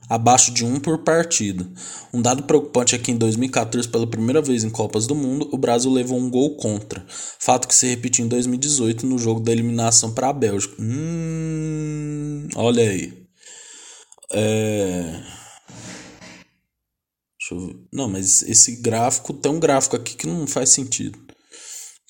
abaixo 0.09 0.51
de 0.51 0.65
um 0.65 0.81
por 0.81 0.97
partida. 0.97 1.65
Um 2.13 2.21
dado 2.21 2.43
preocupante 2.43 2.93
é 2.93 2.97
que 2.97 3.09
em 3.09 3.17
2014, 3.17 3.87
pela 3.87 4.05
primeira 4.05 4.41
vez 4.41 4.65
em 4.65 4.69
Copas 4.69 5.07
do 5.07 5.15
Mundo, 5.15 5.47
o 5.49 5.57
Brasil 5.57 5.91
levou 5.91 6.19
um 6.19 6.29
gol 6.29 6.57
contra. 6.57 7.05
Fato 7.39 7.69
que 7.69 7.75
se 7.75 7.87
repetiu 7.87 8.25
em 8.25 8.27
2018 8.27 9.07
no 9.07 9.17
jogo 9.17 9.39
da 9.39 9.53
eliminação 9.53 10.11
para 10.11 10.27
a 10.27 10.33
Bélgica. 10.33 10.75
Hum, 10.77 12.49
olha 12.57 12.83
aí. 12.83 13.24
É... 14.37 15.23
Não, 17.93 18.09
mas 18.09 18.41
esse 18.41 18.81
gráfico 18.81 19.33
tem 19.33 19.51
um 19.51 19.59
gráfico 19.59 19.95
aqui 19.95 20.15
que 20.15 20.27
não 20.27 20.45
faz 20.45 20.69
sentido. 20.69 21.17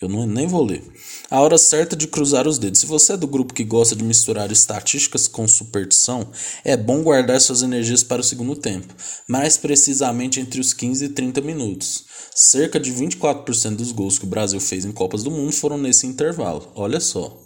Eu 0.01 0.10
não, 0.10 0.25
nem 0.27 0.46
vou 0.46 0.63
ler. 0.63 0.84
A 1.29 1.39
hora 1.39 1.58
certa 1.58 1.96
de 1.96 2.08
cruzar 2.08 2.48
os 2.48 2.58
dedos. 2.58 2.82
Se 2.82 2.86
você 2.86 3.13
é 3.13 3.17
do 3.17 3.27
grupo 3.27 3.53
que 3.53 3.63
gosta 3.63 3.96
de 3.96 4.03
misturar 4.03 4.51
estatísticas 4.51 5.27
com 5.27 5.48
superstição, 5.48 6.29
é 6.65 6.75
bom 6.75 7.01
guardar 7.01 7.39
suas 7.39 7.62
energias 7.62 8.03
para 8.03 8.22
o 8.22 8.24
segundo 8.24 8.55
tempo, 8.55 8.94
mais 9.27 9.58
precisamente 9.58 10.39
entre 10.39 10.60
os 10.60 10.74
15 10.74 11.05
e 11.05 11.10
30 11.10 11.41
minutos. 11.41 12.03
Cerca 12.36 12.79
de 12.79 12.91
24% 12.91 13.75
dos 13.75 13.91
gols 13.94 14.20
que 14.20 14.25
o 14.25 14.29
Brasil 14.29 14.60
fez 14.60 14.84
em 14.84 14.91
Copas 14.91 15.24
do 15.24 15.32
Mundo 15.32 15.53
foram 15.53 15.77
nesse 15.77 16.05
intervalo. 16.05 16.72
Olha 16.75 17.00
só. 17.00 17.41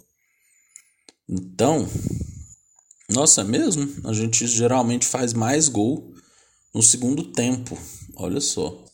Então, 1.28 1.88
nossa, 3.10 3.40
é 3.40 3.44
mesmo? 3.44 3.88
A 4.04 4.12
gente 4.12 4.46
geralmente 4.46 5.06
faz 5.06 5.32
mais 5.32 5.68
gol 5.68 6.14
no 6.74 6.82
segundo 6.82 7.24
tempo. 7.24 7.76
Olha 8.16 8.40
só. 8.40 8.84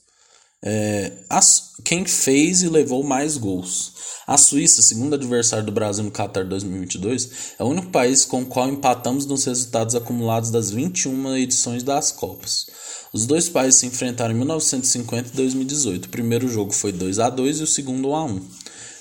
É, 0.62 1.12
as, 1.28 1.74
quem 1.84 2.04
fez 2.04 2.62
e 2.62 2.68
levou 2.68 3.02
mais 3.02 3.36
gols? 3.36 3.94
A 4.26 4.36
Suíça, 4.36 4.82
segundo 4.82 5.14
adversário 5.14 5.64
do 5.64 5.70
Brasil 5.70 6.02
no 6.02 6.10
Qatar 6.10 6.44
2022, 6.44 7.54
é 7.58 7.62
o 7.62 7.68
único 7.68 7.90
país 7.90 8.24
com 8.24 8.42
o 8.42 8.46
qual 8.46 8.68
empatamos 8.68 9.26
nos 9.26 9.44
resultados 9.44 9.94
acumulados 9.94 10.50
das 10.50 10.70
21 10.70 11.36
edições 11.36 11.82
das 11.84 12.10
Copas. 12.10 12.66
Os 13.12 13.26
dois 13.26 13.48
países 13.48 13.80
se 13.80 13.86
enfrentaram 13.86 14.34
em 14.34 14.38
1950 14.38 15.28
e 15.28 15.36
2018. 15.36 16.06
O 16.06 16.08
primeiro 16.08 16.48
jogo 16.48 16.72
foi 16.72 16.90
2 16.90 17.18
a 17.20 17.30
2 17.30 17.60
e 17.60 17.62
o 17.62 17.66
segundo 17.66 18.08
1 18.08 18.14
a 18.16 18.24
1. 18.24 18.48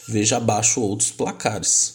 Veja 0.07 0.37
abaixo 0.37 0.81
outros 0.81 1.11
placares. 1.11 1.94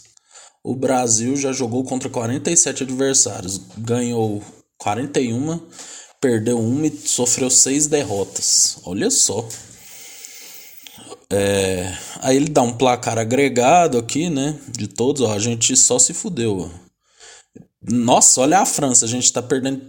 O 0.63 0.75
Brasil 0.75 1.37
já 1.37 1.53
jogou 1.53 1.85
contra 1.85 2.11
47 2.11 2.83
adversários, 2.83 3.59
ganhou 3.79 4.43
41, 4.79 5.61
perdeu 6.21 6.59
uma 6.59 6.87
e 6.87 6.97
sofreu 6.97 7.49
seis 7.49 7.87
derrotas. 7.87 8.79
Olha 8.85 9.11
só. 9.11 9.49
É, 11.33 11.97
aí 12.21 12.37
ele 12.37 12.49
dá 12.51 12.61
um 12.61 12.77
placar 12.77 13.19
agregado 13.19 13.97
aqui, 13.97 14.29
né? 14.29 14.59
De 14.77 14.87
todos, 14.87 15.23
ó, 15.23 15.33
a 15.33 15.39
gente 15.39 15.77
só 15.77 15.99
se 15.99 16.13
fudeu. 16.13 16.71
Nossa, 17.83 18.43
olha 18.43 18.59
a 18.59 18.67
França, 18.67 19.07
a 19.07 19.09
gente 19.09 19.33
tá 19.33 19.41
perdendo. 19.41 19.81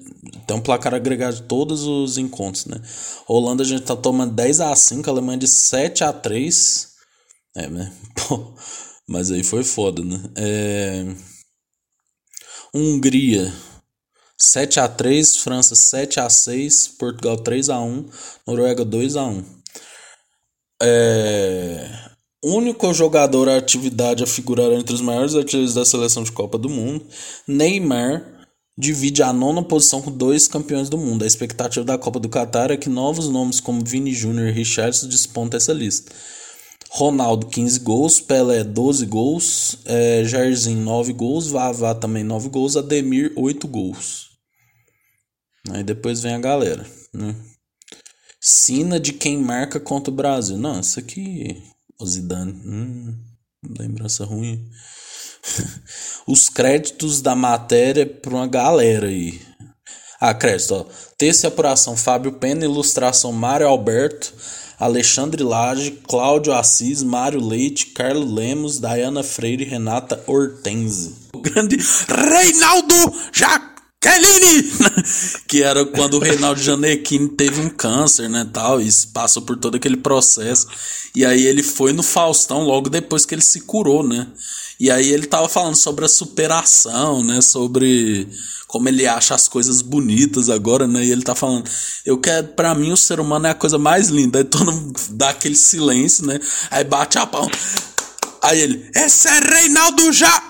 Tem 0.48 0.56
um 0.56 0.62
placar 0.62 0.94
agregado 0.94 1.36
de 1.36 1.44
todos 1.44 1.84
os 1.84 2.18
encontros, 2.18 2.66
né? 2.66 2.80
Holanda 3.28 3.64
a 3.64 3.66
gente 3.66 3.84
tá 3.84 3.96
tomando 3.96 4.34
10 4.34 4.62
a 4.62 4.74
5 4.76 5.10
Alemanha 5.10 5.40
de 5.40 5.48
7 5.48 6.04
a 6.04 6.14
3 6.14 6.90
É, 7.56 7.68
né? 7.68 7.92
Pô. 8.16 8.54
Mas 9.12 9.30
aí 9.30 9.44
foi 9.44 9.62
foda, 9.62 10.02
né? 10.02 10.24
É... 10.38 11.06
Hungria 12.74 13.54
7 14.38 14.80
a 14.80 14.88
3 14.88 15.38
França 15.38 15.76
7 15.76 16.22
a 16.22 16.30
6 16.30 16.88
Portugal 16.98 17.38
3 17.38 17.70
a 17.70 17.82
1 17.82 18.10
Noruega 18.48 18.86
2 18.86 19.18
a 19.18 19.26
1 19.26 19.46
é... 20.82 21.90
Único 22.44 22.92
jogador 22.94 23.50
à 23.50 23.58
atividade 23.58 24.24
a 24.24 24.28
figurar 24.28 24.72
entre 24.72 24.96
os 24.96 25.02
maiores 25.02 25.36
artilheiros 25.36 25.76
da 25.76 25.86
seleção 25.86 26.24
de 26.24 26.32
Copa 26.32 26.58
do 26.58 26.70
Mundo, 26.70 27.06
Neymar 27.48 28.48
divide 28.76 29.22
a 29.22 29.32
nona 29.32 29.62
posição 29.62 30.02
com 30.02 30.10
dois 30.10 30.48
campeões 30.48 30.90
do 30.90 30.98
mundo. 30.98 31.24
A 31.24 31.28
expectativa 31.28 31.86
da 31.86 32.00
Copa 32.00 32.20
do 32.20 32.30
Catar 32.30 32.72
é 32.72 32.78
que 32.78 32.90
novos 32.90 33.30
nomes 33.30 33.60
como 33.60 33.86
Vini 33.86 34.12
Júnior 34.12 34.48
e 34.48 34.52
Richardson 34.52 35.08
despontem 35.08 35.58
essa 35.58 35.72
lista. 35.72 36.12
Ronaldo 36.94 37.48
15 37.48 37.80
gols, 37.80 38.20
Pelé 38.20 38.66
12 38.66 39.06
gols, 39.06 39.78
é, 39.86 40.26
Jairzinho 40.26 40.84
9 40.84 41.14
gols, 41.14 41.48
Vavá 41.48 41.96
também 41.96 42.22
9 42.22 42.50
gols, 42.50 42.76
Ademir 42.76 43.32
8 43.38 43.66
gols. 43.66 44.32
Aí 45.70 45.84
depois 45.84 46.22
vem 46.22 46.34
a 46.34 46.40
galera, 46.40 46.86
né? 47.14 47.34
Sina 48.42 49.00
de 49.00 49.14
quem 49.14 49.38
marca 49.38 49.80
contra 49.80 50.12
o 50.12 50.16
Brasil. 50.16 50.58
Não, 50.58 50.82
isso 50.82 51.00
aqui. 51.00 51.64
O 51.98 52.06
Zidane. 52.06 52.52
Hum, 52.52 53.16
lembrança 53.80 54.26
ruim. 54.26 54.68
Os 56.28 56.50
créditos 56.50 57.22
da 57.22 57.36
matéria 57.36 58.06
para 58.06 58.34
uma 58.34 58.48
galera 58.48 59.08
aí. 59.08 59.40
Ah, 60.20 60.34
crédito, 60.34 60.74
ó. 60.74 60.86
Texto 61.18 61.46
e 61.46 61.48
apuração 61.48 61.96
Fábio 61.96 62.34
Pena, 62.34 62.66
ilustração 62.66 63.32
Mário 63.32 63.68
Alberto. 63.68 64.34
Alexandre 64.82 65.44
Lage, 65.44 65.92
Cláudio 66.08 66.54
Assis, 66.54 67.04
Mário 67.04 67.40
Leite, 67.40 67.86
Carlos 67.86 68.34
Lemos, 68.34 68.80
Dayana 68.80 69.22
Freire 69.22 69.64
e 69.64 69.68
Renata 69.68 70.24
Hortense. 70.26 71.14
O 71.32 71.40
grande 71.40 71.78
Reinaldo 72.08 73.14
Jaqueline! 74.04 74.72
que 75.48 75.62
era 75.62 75.86
quando 75.86 76.16
o 76.16 76.20
Reinaldo 76.20 76.62
Janequini 76.62 77.30
teve 77.30 77.62
um 77.62 77.70
câncer, 77.70 78.30
né, 78.30 78.48
tal, 78.52 78.82
e 78.82 78.90
passou 79.14 79.44
por 79.44 79.58
todo 79.58 79.76
aquele 79.76 79.98
processo. 79.98 80.68
E 81.16 81.26
aí 81.26 81.46
ele 81.46 81.62
foi 81.62 81.94
no 81.94 82.02
Faustão 82.02 82.64
logo 82.64 82.90
depois 82.90 83.26
que 83.26 83.36
ele 83.36 83.42
se 83.42 83.62
curou, 83.62 84.04
né? 84.04 84.28
E 84.80 84.90
aí 84.90 85.10
ele 85.10 85.28
tava 85.28 85.48
falando 85.48 85.76
sobre 85.76 86.06
a 86.06 86.08
superação, 86.10 87.24
né, 87.24 87.42
sobre 87.42 88.28
como 88.68 88.88
ele 88.88 89.06
acha 89.06 89.36
as 89.36 89.48
coisas 89.48 89.82
bonitas 89.82 90.50
agora, 90.50 90.88
né? 90.88 91.06
E 91.06 91.12
ele 91.12 91.22
tá 91.22 91.36
falando, 91.36 91.70
eu 92.06 92.18
quero, 92.18 92.48
para 92.50 92.74
mim 92.74 92.92
o 92.92 92.98
ser 92.98 93.20
humano 93.20 93.46
é 93.46 93.50
a 93.52 93.56
coisa 93.56 93.78
mais 93.78 94.08
linda. 94.08 94.40
Aí 94.40 94.46
todo 94.46 94.72
mundo 94.72 95.00
dá 95.12 95.30
aquele 95.30 95.56
silêncio, 95.56 96.26
né? 96.26 96.40
Aí 96.72 96.84
bate 96.84 97.18
a 97.20 97.26
palma. 97.28 97.52
Aí 98.42 98.60
ele, 98.60 98.90
esse 98.96 99.28
é 99.28 99.40
Reinaldo 99.40 100.12
já 100.12 100.42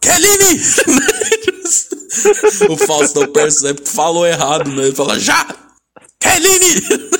Kelini! 0.00 0.60
o 2.68 2.76
Faustão 2.76 3.26
percebe 3.32 3.80
que 3.80 3.88
falou 3.88 4.26
errado, 4.26 4.70
né? 4.70 4.84
Ele 4.84 4.94
fala, 4.94 5.18
já 5.18 5.46
Kelini! 6.20 7.10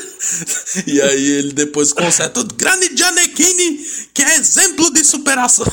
e 0.86 1.00
aí 1.00 1.30
ele 1.32 1.52
depois 1.52 1.92
conserta 1.92 2.40
o 2.40 2.44
grande 2.44 2.96
Gianecchini, 2.96 3.78
que 4.14 4.22
é 4.22 4.36
exemplo 4.36 4.92
de 4.92 5.04
superação. 5.04 5.66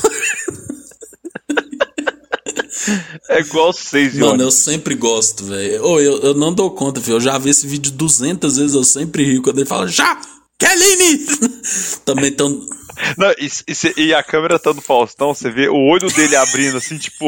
É 3.30 3.42
igual 3.42 3.72
seis, 3.74 4.16
Mano, 4.16 4.42
eu 4.42 4.52
sempre 4.52 4.96
gosto, 4.96 5.46
velho. 5.46 5.84
Oh, 5.84 6.00
eu, 6.00 6.20
eu 6.22 6.34
não 6.34 6.54
dou 6.54 6.72
conta, 6.72 7.00
velho. 7.00 7.18
Eu 7.18 7.22
já 7.22 7.38
vi 7.38 7.50
esse 7.50 7.68
vídeo 7.68 7.92
200 7.92 8.58
vezes, 8.58 8.74
eu 8.74 8.84
sempre 8.84 9.24
rio 9.24 9.42
quando 9.42 9.60
ele 9.60 9.68
fala, 9.68 9.88
já! 9.88 10.20
Kelly! 10.58 11.26
Também 12.04 12.32
tão. 12.34 12.50
Não, 13.18 13.32
e, 13.38 13.48
e, 13.48 14.08
e, 14.08 14.14
a 14.14 14.24
câmera 14.24 14.60
tá 14.60 14.74
no 14.74 14.82
Faustão, 14.82 15.34
você 15.34 15.50
vê 15.50 15.70
o 15.70 15.76
olho 15.76 16.10
dele 16.14 16.36
abrindo 16.36 16.78
assim, 16.78 16.98
tipo. 16.98 17.28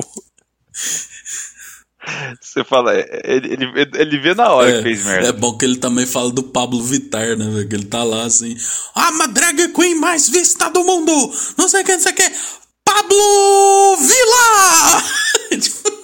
Você 2.41 2.63
fala, 2.63 2.95
é, 2.95 3.21
ele, 3.23 3.53
ele, 3.53 3.91
ele 3.93 4.19
vê 4.19 4.33
na 4.33 4.51
hora 4.51 4.69
é, 4.69 4.77
que 4.77 4.83
fez 4.83 5.05
merda. 5.05 5.27
É 5.27 5.31
bom 5.31 5.55
que 5.55 5.65
ele 5.65 5.77
também 5.77 6.05
fala 6.05 6.31
do 6.31 6.43
Pablo 6.43 6.81
Vittar, 6.81 7.37
né, 7.37 7.45
velho? 7.49 7.67
Que 7.67 7.75
ele 7.75 7.85
tá 7.85 8.03
lá 8.03 8.23
assim. 8.23 8.55
A 8.95 9.27
drag 9.27 9.67
queen 9.69 9.95
mais 9.95 10.27
vista 10.27 10.69
do 10.69 10.83
mundo! 10.83 11.11
Não 11.57 11.69
sei 11.69 11.83
quem, 11.83 11.95
não 11.95 12.01
sei 12.01 12.11
o 12.11 12.15
que. 12.15 12.31
Pablo 12.91 13.95
Vila! 13.95 15.03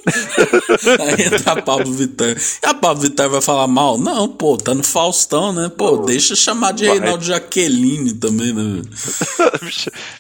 Aí 1.01 1.25
entra 1.25 1.51
a 1.51 1.61
Pablo 1.61 1.91
Vittar. 1.91 2.29
E 2.29 2.65
a 2.65 2.73
Pablo 2.73 3.03
Vittar 3.03 3.29
vai 3.29 3.41
falar 3.41 3.67
mal? 3.67 3.97
Não, 3.97 4.29
pô, 4.29 4.57
tá 4.57 4.73
no 4.73 4.83
Faustão, 4.83 5.51
né? 5.51 5.69
Pô, 5.69 5.97
deixa 5.97 6.33
chamar 6.33 6.71
de 6.71 6.85
Vai. 6.85 6.97
Reinaldo 6.97 7.25
Jaqueline 7.25 8.13
também, 8.13 8.53
né? 8.53 8.63
velho? 9.61 9.71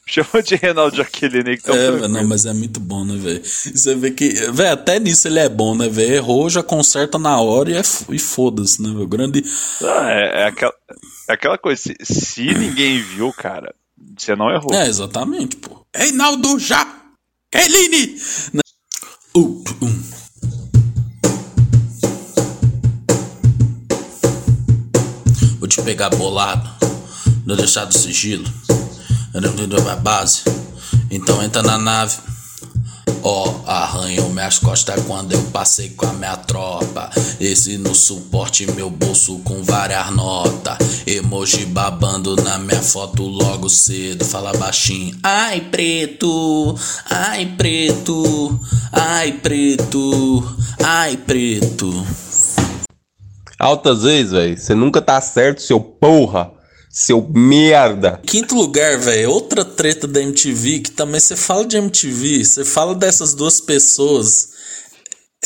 Chama 0.05 0.43
de 0.43 0.55
Reinaldo 0.55 0.97
Jaqueline 0.97 1.55
que 1.55 1.63
tá 1.63 1.73
É, 1.73 1.91
velho, 1.91 2.07
não, 2.09 2.27
mas 2.27 2.45
é 2.45 2.51
muito 2.51 2.81
bom, 2.81 3.05
né, 3.05 3.15
velho? 3.15 3.41
Você 3.45 3.95
vê 3.95 4.11
que, 4.11 4.27
velho, 4.51 4.73
até 4.73 4.99
nisso 4.99 5.27
ele 5.29 5.39
é 5.39 5.47
bom, 5.47 5.73
né, 5.73 5.87
velho? 5.87 6.15
Errou, 6.15 6.49
já 6.49 6.61
conserta 6.61 7.17
na 7.17 7.39
hora 7.39 7.71
e, 7.71 7.77
é, 7.77 7.81
e 8.09 8.19
foda-se, 8.19 8.81
né, 8.81 8.89
velho? 8.89 9.07
Grande. 9.07 9.41
Ah, 9.81 10.11
é, 10.11 10.41
é 10.41 10.47
aquela, 10.47 10.73
é 11.29 11.33
aquela 11.33 11.57
coisa, 11.57 11.81
se, 11.81 11.95
se 12.01 12.53
ninguém 12.53 13.01
viu, 13.01 13.31
cara, 13.31 13.73
você 14.23 14.35
não 14.35 14.49
errou. 14.49 14.73
É, 14.73 14.87
exatamente, 14.87 15.55
pô. 15.57 15.85
Reinaldo! 15.95 16.59
Né? 18.53 18.61
Uh, 19.35 19.63
um. 19.81 20.03
Vou 25.59 25.67
te 25.67 25.81
pegar 25.81 26.09
bolado, 26.11 26.69
não 27.45 27.55
deixar 27.55 27.85
do 27.85 27.97
sigilo, 27.97 28.45
a 29.89 29.95
base. 29.95 30.43
Então 31.09 31.41
entra 31.43 31.61
na 31.63 31.77
nave. 31.77 32.26
Ó, 33.23 33.61
arranhou 33.65 34.29
minhas 34.29 34.59
costas 34.59 35.01
quando 35.05 35.33
eu 35.33 35.41
passei 35.51 35.89
com 35.89 36.05
a 36.05 36.13
minha 36.13 36.35
tropa. 36.37 37.09
Esse 37.39 37.77
no 37.77 37.93
suporte, 37.93 38.69
meu 38.71 38.89
bolso 38.89 39.39
com 39.39 39.63
várias 39.63 40.09
notas. 40.11 40.77
Emoji 41.05 41.65
babando 41.65 42.35
na 42.35 42.57
minha 42.57 42.81
foto 42.81 43.23
logo 43.23 43.69
cedo. 43.69 44.25
Fala 44.25 44.51
baixinho. 44.57 45.17
Ai, 45.23 45.61
preto, 45.61 46.75
ai, 47.09 47.45
preto, 47.57 48.59
ai, 48.91 49.31
preto, 49.33 50.55
ai, 50.83 51.17
preto. 51.17 52.05
Altas 53.59 54.03
vezes, 54.03 54.31
velho. 54.31 54.57
Você 54.57 54.75
nunca 54.75 55.01
tá 55.01 55.19
certo, 55.19 55.61
seu 55.61 55.79
porra. 55.79 56.56
Seu 56.99 57.21
merda. 57.31 58.19
Quinto 58.25 58.55
lugar, 58.55 58.97
velho, 58.97 59.29
outra 59.29 59.63
treta 59.63 60.07
da 60.07 60.19
MTV, 60.19 60.79
que 60.79 60.89
também 60.89 61.19
você 61.19 61.35
fala 61.35 61.63
de 61.63 61.77
MTV, 61.77 62.43
você 62.43 62.65
fala 62.65 62.95
dessas 62.95 63.35
duas 63.35 63.61
pessoas. 63.61 64.49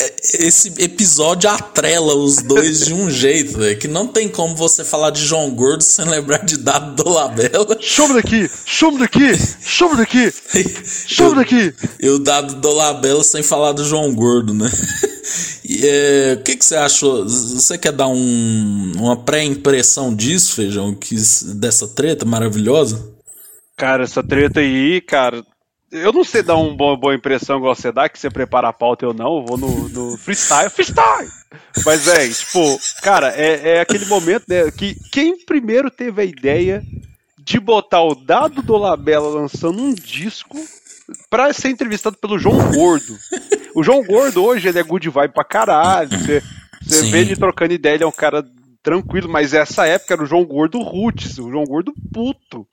é- 0.00 0.14
Esse 0.46 0.72
episódio 0.78 1.50
atrela 1.50 2.14
os 2.14 2.36
dois 2.36 2.86
de 2.86 2.94
um 2.94 3.10
jeito, 3.12 3.58
velho, 3.58 3.78
que 3.78 3.86
não 3.86 4.06
tem 4.06 4.30
como 4.30 4.56
você 4.56 4.82
falar 4.82 5.10
de 5.10 5.22
João 5.26 5.50
Gordo 5.54 5.84
sem 5.84 6.06
lembrar 6.06 6.42
de 6.42 6.56
Dado 6.56 6.94
Dolabella. 7.04 7.76
Some 7.82 8.14
daqui! 8.14 8.50
Some 8.66 8.98
daqui! 8.98 9.36
Some 9.62 9.96
daqui! 9.98 10.32
Some 11.14 11.34
daqui! 11.36 11.74
E 12.00 12.08
o 12.08 12.18
Dado 12.18 12.54
Dolabella 12.62 13.22
sem 13.22 13.42
falar 13.42 13.72
do 13.72 13.84
João 13.84 14.14
Gordo, 14.14 14.54
né? 14.54 14.70
É, 15.64 16.36
o 16.38 16.42
que, 16.42 16.56
que 16.56 16.64
você 16.64 16.76
achou? 16.76 17.24
Você 17.24 17.78
quer 17.78 17.92
dar 17.92 18.08
um, 18.08 18.92
uma 18.96 19.16
pré-impressão 19.16 20.14
disso, 20.14 20.56
Feijão? 20.56 20.94
Que, 20.94 21.14
dessa 21.54 21.86
treta 21.86 22.24
maravilhosa? 22.24 23.12
Cara, 23.76 24.04
essa 24.04 24.22
treta 24.22 24.60
aí, 24.60 25.00
cara. 25.00 25.44
Eu 25.90 26.12
não 26.12 26.24
sei 26.24 26.42
dar 26.42 26.56
uma 26.56 26.74
boa, 26.74 26.96
boa 26.96 27.14
impressão 27.14 27.58
igual 27.58 27.74
você 27.74 27.92
dá, 27.92 28.08
que 28.08 28.18
você 28.18 28.30
prepara 28.30 28.68
a 28.68 28.72
pauta 28.72 29.04
eu 29.04 29.12
não, 29.12 29.38
eu 29.38 29.44
vou 29.44 29.58
no, 29.58 29.88
no 29.90 30.16
freestyle, 30.16 30.70
freestyle! 30.72 31.28
Mas, 31.84 32.06
velho, 32.06 32.32
tipo, 32.32 32.80
cara, 33.02 33.28
é, 33.36 33.76
é 33.76 33.80
aquele 33.80 34.06
momento 34.06 34.44
né, 34.48 34.70
que 34.70 34.96
quem 35.10 35.44
primeiro 35.44 35.90
teve 35.90 36.22
a 36.22 36.24
ideia 36.24 36.82
de 37.38 37.60
botar 37.60 38.02
o 38.02 38.14
Dado 38.14 38.62
do 38.62 38.76
Labella 38.76 39.28
lançando 39.28 39.82
um 39.82 39.92
disco 39.92 40.56
pra 41.28 41.52
ser 41.52 41.68
entrevistado 41.68 42.16
pelo 42.16 42.38
João 42.38 42.72
Gordo. 42.72 43.18
O 43.74 43.82
João 43.82 44.04
Gordo 44.04 44.44
hoje, 44.44 44.68
ele 44.68 44.78
é 44.78 44.82
good 44.82 45.08
vibe 45.08 45.34
pra 45.34 45.44
caralho, 45.44 46.10
você, 46.10 46.42
você 46.82 47.00
Sim. 47.00 47.10
vê 47.10 47.20
ele 47.20 47.36
trocando 47.36 47.72
ideia, 47.72 47.94
ele 47.94 48.04
é 48.04 48.06
um 48.06 48.12
cara 48.12 48.44
tranquilo, 48.82 49.28
mas 49.28 49.54
essa 49.54 49.86
época 49.86 50.14
era 50.14 50.22
o 50.22 50.26
João 50.26 50.44
Gordo 50.44 50.82
roots, 50.82 51.38
o 51.38 51.50
João 51.50 51.64
Gordo 51.64 51.94
puto. 52.12 52.66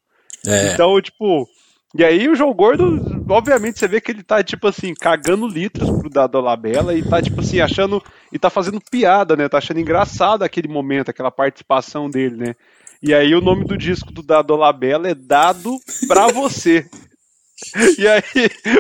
É. 0.46 0.74
Então, 0.74 1.00
tipo. 1.02 1.48
E 1.96 2.04
aí 2.04 2.30
o 2.30 2.36
João 2.36 2.54
Gordo, 2.54 3.26
obviamente, 3.30 3.80
você 3.80 3.88
vê 3.88 4.00
que 4.00 4.12
ele 4.12 4.22
tá, 4.22 4.44
tipo 4.44 4.68
assim, 4.68 4.94
cagando 4.94 5.48
litros 5.48 5.90
pro 5.90 6.10
Dado 6.10 6.40
Labella 6.40 6.94
e 6.94 7.02
tá, 7.02 7.22
tipo 7.22 7.42
assim, 7.42 7.60
achando. 7.60 8.04
E 8.32 8.38
tá 8.38 8.50
fazendo 8.50 8.80
piada, 8.92 9.36
né? 9.36 9.50
Tá 9.50 9.58
achando 9.58 9.80
engraçado 9.80 10.44
aquele 10.44 10.68
momento, 10.68 11.10
aquela 11.10 11.32
participação 11.32 12.10
dele, 12.10 12.36
né? 12.36 12.56
E 13.02 13.14
aí 13.14 13.34
o 13.34 13.42
nome 13.42 13.66
do 13.66 13.78
disco 13.78 14.12
do 14.12 14.22
Dado 14.22 14.56
Labella 14.56 15.10
é 15.10 15.16
Dado 15.16 15.78
Pra 16.08 16.28
Você. 16.28 16.86
E 17.98 18.08
aí 18.08 18.24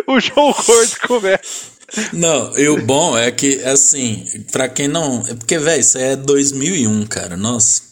o 0.07 0.21
João 0.21 0.53
Gordo 0.53 0.99
começa. 1.05 1.78
Não, 2.13 2.57
e 2.57 2.67
o 2.67 2.85
bom 2.85 3.17
é 3.17 3.31
que, 3.31 3.63
assim, 3.63 4.25
pra 4.51 4.67
quem 4.69 4.87
não. 4.87 5.25
É 5.27 5.33
porque, 5.33 5.57
velho, 5.57 5.79
isso 5.79 5.97
é 5.97 6.15
2001, 6.15 7.05
cara. 7.07 7.35
Nossa. 7.35 7.88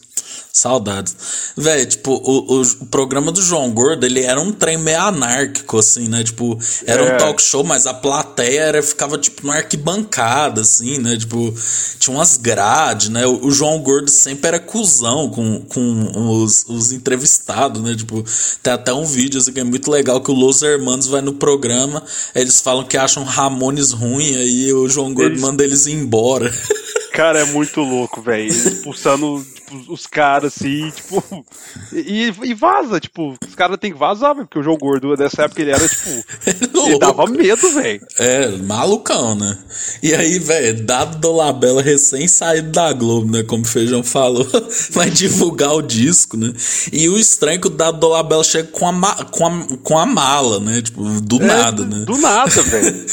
Saudades. 0.52 1.14
Velho, 1.56 1.86
tipo, 1.86 2.12
o, 2.12 2.58
o, 2.58 2.62
o 2.62 2.86
programa 2.86 3.30
do 3.30 3.40
João 3.40 3.70
Gordo, 3.70 4.04
ele 4.04 4.22
era 4.22 4.40
um 4.40 4.50
trem 4.52 4.76
meio 4.76 5.00
anárquico, 5.00 5.78
assim, 5.78 6.08
né? 6.08 6.24
Tipo, 6.24 6.58
era 6.84 7.02
É. 7.02 7.14
um 7.14 7.18
talk 7.18 7.40
show, 7.40 7.62
mas 7.62 7.86
a 7.86 7.94
plateia 7.94 8.60
era, 8.62 8.82
ficava, 8.82 9.16
tipo, 9.18 9.46
numa 9.46 9.56
arquibancada, 9.56 10.62
assim, 10.62 10.98
né? 10.98 11.16
Tipo, 11.16 11.54
tinha 12.00 12.16
umas 12.16 12.36
grades, 12.36 13.08
né? 13.08 13.26
O, 13.26 13.46
o 13.46 13.50
João 13.52 13.78
Gordo 13.80 14.10
sempre 14.10 14.48
era 14.48 14.58
cuzão 14.58 15.28
com, 15.30 15.60
com 15.60 16.42
os, 16.42 16.64
os 16.68 16.90
entrevistados, 16.92 17.80
né? 17.82 17.94
Tipo, 17.94 18.24
tem 18.62 18.72
até 18.72 18.92
um 18.92 19.04
vídeo, 19.04 19.38
assim, 19.40 19.52
que 19.52 19.60
é 19.60 19.64
muito 19.64 19.90
legal, 19.90 20.20
que 20.20 20.30
o 20.30 20.34
Los 20.34 20.62
Hermanos 20.62 21.06
vai 21.06 21.20
no 21.20 21.34
programa, 21.34 22.02
eles 22.34 22.60
falam 22.60 22.84
que 22.84 22.96
acham 22.96 23.22
Ramones 23.22 23.92
ruim, 23.92 24.34
aí 24.34 24.72
o 24.72 24.88
João 24.88 25.14
Gordo 25.14 25.32
Eles- 25.32 25.40
manda 25.42 25.62
eles 25.62 25.86
ir 25.86 25.92
embora. 25.92 26.52
Cara, 27.18 27.40
é 27.40 27.44
muito 27.46 27.80
louco, 27.80 28.22
velho. 28.22 28.46
Expulsando 28.46 29.44
tipo, 29.52 29.92
os 29.92 30.06
caras 30.06 30.54
assim, 30.54 30.88
tipo. 30.92 31.44
E, 31.92 32.32
e 32.44 32.54
vaza, 32.54 33.00
tipo, 33.00 33.34
os 33.44 33.56
caras 33.56 33.76
têm 33.76 33.90
que 33.90 33.98
vazar, 33.98 34.36
velho, 34.36 34.46
porque 34.46 34.60
o 34.60 34.62
João 34.62 34.78
Gordo 34.78 35.16
dessa 35.16 35.42
época 35.42 35.60
ele 35.60 35.72
era, 35.72 35.88
tipo. 35.88 36.10
Ele 36.86 36.98
dava 37.00 37.26
medo, 37.26 37.72
velho. 37.72 38.06
É, 38.20 38.48
malucão, 38.58 39.34
né? 39.34 39.58
E 40.00 40.14
aí, 40.14 40.38
velho, 40.38 40.84
dado 40.84 41.18
do 41.18 41.32
Labela 41.32 41.82
recém 41.82 42.28
saído 42.28 42.70
da 42.70 42.92
Globo, 42.92 43.32
né? 43.32 43.42
Como 43.42 43.64
o 43.64 43.66
Feijão 43.66 44.04
falou, 44.04 44.46
vai 44.90 45.10
divulgar 45.10 45.74
o 45.74 45.82
disco, 45.82 46.36
né? 46.36 46.52
E 46.92 47.08
o 47.08 47.18
estranho 47.18 47.56
é 47.56 47.60
que 47.60 47.66
o 47.66 47.70
dado 47.70 47.98
do 47.98 48.08
Labela 48.08 48.44
chega 48.44 48.68
com 48.68 48.86
a, 48.88 49.24
com 49.24 49.44
a, 49.44 49.66
com 49.82 49.98
a 49.98 50.06
mala, 50.06 50.60
né? 50.60 50.80
Tipo, 50.82 51.02
do 51.20 51.40
nada, 51.40 51.84
né? 51.84 52.04
Do 52.04 52.16
nada, 52.16 52.62
velho. 52.62 53.06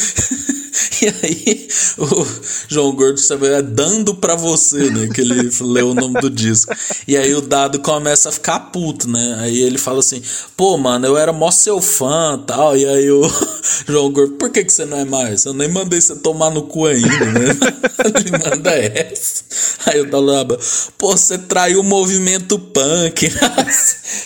E 1.02 1.08
aí, 1.08 1.68
o 1.98 2.26
João 2.68 2.92
Gordo 2.94 3.20
sabe, 3.20 3.48
é 3.48 3.62
dando 3.62 4.16
pra 4.16 4.36
você, 4.36 4.90
né? 4.90 5.08
Que 5.14 5.22
ele 5.22 5.50
leu 5.62 5.90
o 5.90 5.94
nome 5.94 6.20
do 6.20 6.30
disco. 6.30 6.74
E 7.08 7.18
aí 7.18 7.34
o 7.34 7.42
dado 7.42 7.80
começa 7.80 8.30
a 8.30 8.32
ficar 8.32 8.60
puto, 8.72 9.10
né? 9.10 9.38
Aí 9.40 9.62
ele 9.62 9.78
fala 9.78 10.00
assim: 10.00 10.22
pô, 10.56 10.78
mano, 10.78 11.06
eu 11.06 11.18
era 11.18 11.34
mó 11.34 11.52
seu 11.52 11.82
fã 11.82 12.42
tal. 12.46 12.76
E 12.78 12.86
aí 12.86 13.10
o 13.12 13.22
João 13.88 14.12
Gordo, 14.12 14.34
por 14.36 14.50
que, 14.50 14.64
que 14.64 14.74
você 14.74 14.86
não 14.86 14.98
é 14.98 15.06
mais? 15.06 15.46
Eu 15.46 15.54
nem 15.54 15.68
mandei 15.68 16.00
você 16.00 16.16
tomar 16.16 16.50
no 16.50 16.64
cu 16.64 16.86
ainda, 16.86 17.26
né? 17.26 17.50
ele 18.16 18.32
manda 18.32 18.72
essa. 18.72 19.44
Aí 19.86 20.02
o 20.02 20.10
Dalaba, 20.10 20.58
pô, 20.98 21.12
você 21.16 21.38
traiu 21.38 21.82
o 21.82 21.84
movimento 21.84 22.58
punk. 22.58 23.30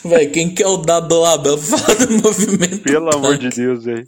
Véi, 0.06 0.28
quem 0.28 0.50
que 0.54 0.64
é 0.64 0.68
o 0.68 0.78
dado 0.78 1.08
do 1.08 1.20
Label? 1.20 1.58
Fala 1.58 1.96
do 2.06 2.24
movimento 2.24 2.80
Pelo 2.80 3.14
amor 3.14 3.38
punk. 3.38 3.50
de 3.50 3.56
Deus, 3.56 3.84
velho. 3.84 4.08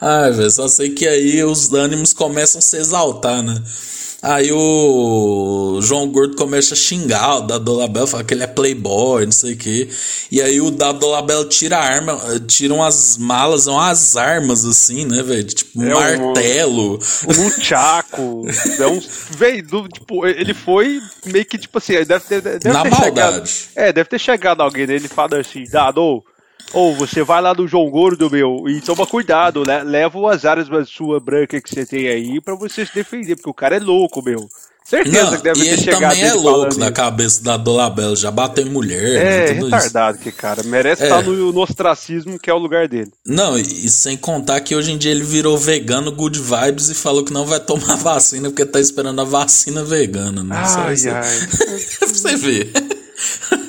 Ai, 0.00 0.30
velho, 0.32 0.50
só 0.50 0.68
sei 0.68 0.90
que 0.90 1.06
aí 1.06 1.42
os 1.42 1.72
ânimos 1.72 2.12
começam 2.12 2.58
a 2.58 2.62
se 2.62 2.76
exaltar, 2.76 3.42
né? 3.42 3.60
Aí 4.20 4.50
o 4.52 5.78
João 5.80 6.08
Gordo 6.08 6.34
começa 6.36 6.74
a 6.74 6.76
xingar 6.76 7.36
o 7.36 7.40
Dado 7.42 7.64
Dolabella, 7.64 8.04
fala 8.06 8.24
que 8.24 8.34
ele 8.34 8.42
é 8.42 8.48
playboy, 8.48 9.24
não 9.24 9.30
sei 9.32 9.52
o 9.52 9.56
quê. 9.56 9.88
E 10.30 10.42
aí 10.42 10.60
o 10.60 10.72
Dado 10.72 10.98
Dolabella 10.98 11.44
tira 11.48 11.78
a 11.78 11.84
arma, 11.84 12.20
eh, 12.34 12.40
tira 12.44 12.74
umas 12.74 13.16
malas, 13.16 13.68
umas 13.68 14.16
armas 14.16 14.64
assim, 14.64 15.04
né, 15.04 15.22
velho? 15.22 15.44
Tipo, 15.44 15.80
um 15.82 15.88
É 15.88 15.94
um- 16.16 16.24
martelo. 16.34 16.98
Um 17.28 17.62
chaco. 17.62 18.42
É 18.80 18.86
um. 18.88 19.00
Do- 19.62 19.88
tipo, 19.88 20.26
ele 20.26 20.52
foi 20.52 21.00
meio 21.24 21.44
que, 21.46 21.56
tipo 21.56 21.78
assim, 21.78 21.92
deve 22.04 22.20
ter. 22.24 22.42
Deve 22.42 22.68
Na 22.72 22.82
ter 22.82 22.90
maldade. 22.90 23.48
Chegado, 23.48 23.50
é, 23.76 23.92
deve 23.92 24.08
ter 24.10 24.18
chegado 24.18 24.60
alguém 24.62 24.84
nele 24.84 25.06
e 25.06 25.08
falado 25.08 25.34
assim, 25.36 25.62
Dado, 25.70 26.24
ou 26.72 26.94
você 26.94 27.22
vai 27.22 27.40
lá 27.40 27.52
do 27.52 27.66
João 27.68 27.88
Gordo, 27.90 28.30
meu, 28.30 28.64
e 28.68 28.80
toma 28.80 29.06
cuidado, 29.06 29.62
le- 29.62 29.82
leva 29.84 30.32
as 30.34 30.44
áreas 30.44 30.68
da 30.68 30.84
sua 30.84 31.18
branca 31.20 31.60
que 31.60 31.68
você 31.70 31.84
tem 31.86 32.08
aí 32.08 32.40
pra 32.40 32.54
você 32.54 32.84
se 32.84 32.94
defender, 32.94 33.36
porque 33.36 33.50
o 33.50 33.54
cara 33.54 33.76
é 33.76 33.80
louco, 33.80 34.22
meu. 34.22 34.46
Certeza 34.84 35.22
Não, 35.32 35.36
que 35.36 35.42
deve 35.42 35.60
e 35.60 35.64
ter 35.64 35.68
ele 35.72 35.82
chegado 35.82 36.00
também 36.14 36.22
é 36.24 36.32
louco 36.32 36.78
na 36.78 36.86
isso. 36.86 36.94
cabeça 36.94 37.44
da 37.44 37.58
Dolabella, 37.58 38.16
já 38.16 38.30
bateu 38.30 38.66
em 38.66 38.70
mulher, 38.70 39.16
É, 39.16 39.24
né, 39.40 39.46
tudo 39.48 39.66
isso. 39.66 39.76
retardado 39.76 40.16
que 40.18 40.32
cara. 40.32 40.62
Merece 40.62 41.02
É. 41.02 41.06
estar 41.06 41.22
no, 41.22 41.52
no 41.52 41.60
ostracismo, 41.60 42.38
que 42.38 42.48
é 42.48 42.54
o 42.54 42.58
lugar 42.58 42.88
dele. 42.88 43.12
Não, 43.26 43.58
e, 43.58 43.60
e 43.60 43.88
sem 43.90 44.16
contar 44.16 44.60
que 44.62 44.74
hoje 44.74 44.90
em 44.90 44.96
dia 44.96 45.10
ele 45.10 45.22
virou 45.24 45.58
vegano 45.58 46.10
good 46.10 46.40
vibes 46.40 46.88
e 46.88 46.94
falou 46.94 47.22
que 47.22 47.34
não 47.34 47.44
vai 47.44 47.60
tomar 47.60 47.96
vacina 48.00 48.48
porque 48.48 48.64
tá 48.64 48.80
esperando 48.80 49.20
a 49.20 49.24
vacina 49.24 49.84
vegana, 49.84 50.42
né? 50.42 50.64
Só 50.66 50.80
Ai, 50.80 50.94
isso. 50.94 51.10
ai. 51.10 51.22
pra 51.98 52.08
você 52.08 52.36
ver. 52.36 52.72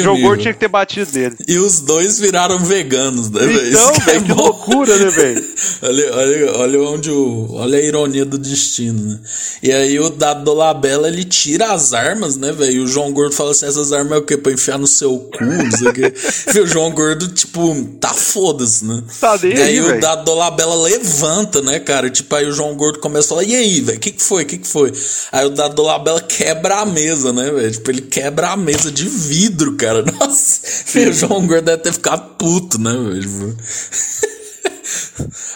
João. 0.00 0.20
Gordo 0.20 0.42
tinha 0.42 0.54
que 0.54 0.60
ter 0.60 0.68
batido 0.68 1.10
nele. 1.14 1.36
E 1.46 1.58
os 1.58 1.80
dois 1.80 2.18
viraram 2.18 2.58
veganos, 2.58 3.30
né, 3.30 3.40
velho? 3.40 3.68
Então, 3.68 3.92
é 4.06 4.20
que 4.20 4.34
bom. 4.34 4.42
loucura, 4.42 4.96
né, 4.96 5.10
velho? 5.10 5.46
Olha, 5.82 6.14
olha, 6.14 6.56
olha 6.58 6.82
onde 6.82 7.10
o. 7.10 7.48
Olha 7.50 7.78
a 7.78 7.82
ironia 7.82 8.24
do 8.24 8.38
destino, 8.38 9.00
né? 9.00 9.20
E 9.62 9.70
aí 9.70 10.00
o 10.00 10.08
Dado 10.10 10.42
Dolabella 10.42 11.06
ele 11.06 11.22
tira 11.22 11.72
as 11.72 11.92
armas, 11.92 12.36
né, 12.36 12.50
velho? 12.50 12.72
E 12.72 12.78
o 12.80 12.86
João 12.86 13.12
Gordo 13.12 13.34
fala 13.34 13.50
assim: 13.50 13.66
essas 13.66 13.92
armas 13.92 14.12
é 14.12 14.16
o 14.16 14.22
quê? 14.22 14.36
Pra 14.36 14.52
enfiar 14.52 14.78
no 14.78 14.86
seu 14.86 15.18
cu, 15.18 15.44
não 15.44 15.70
sei 15.70 15.88
o 15.88 15.92
quê. 15.92 16.12
E 16.56 16.60
o 16.60 16.66
João 16.66 16.90
Gordo, 16.90 17.28
tipo, 17.28 17.74
tá 18.00 18.14
foda-se, 18.14 18.84
né? 18.84 19.02
Tá 19.20 19.38
nem 19.42 19.52
e 19.52 19.62
aí 19.62 19.76
aí, 19.78 19.98
o. 19.98 20.00
Dado 20.00 20.24
Dolabella 20.24 20.74
levanta, 20.74 21.62
né, 21.62 21.78
cara? 21.78 22.10
Tipo, 22.10 22.34
aí 22.34 22.46
o 22.46 22.52
João 22.52 22.74
Gordo 22.74 22.98
começa 22.98 23.26
a 23.26 23.28
falar: 23.30 23.44
e 23.44 23.54
aí, 23.54 23.80
velho? 23.80 23.98
O 23.98 24.00
que, 24.00 24.10
que 24.12 24.22
foi? 24.22 24.42
O 24.42 24.46
que, 24.46 24.58
que 24.58 24.66
foi? 24.66 24.92
Aí 25.32 25.46
o 25.46 25.50
Dado 25.50 25.74
Dolabella 25.74 26.20
quebra 26.20 26.76
a 26.76 26.86
mesa, 26.86 27.32
né, 27.32 27.50
velho? 27.50 27.70
Tipo, 27.70 27.90
ele 27.90 28.02
quebra 28.02 28.50
a 28.50 28.56
mesa 28.56 28.90
de 28.90 29.04
vidro, 29.08 29.65
cara. 29.74 30.04
Nossa, 30.20 30.60
o 30.98 31.12
João 31.12 31.46
Gordo 31.46 31.64
deve 31.64 31.82
ter 31.82 31.92
ficado 31.92 32.34
puto, 32.36 32.78
né? 32.78 32.92
Tipo, 33.20 33.56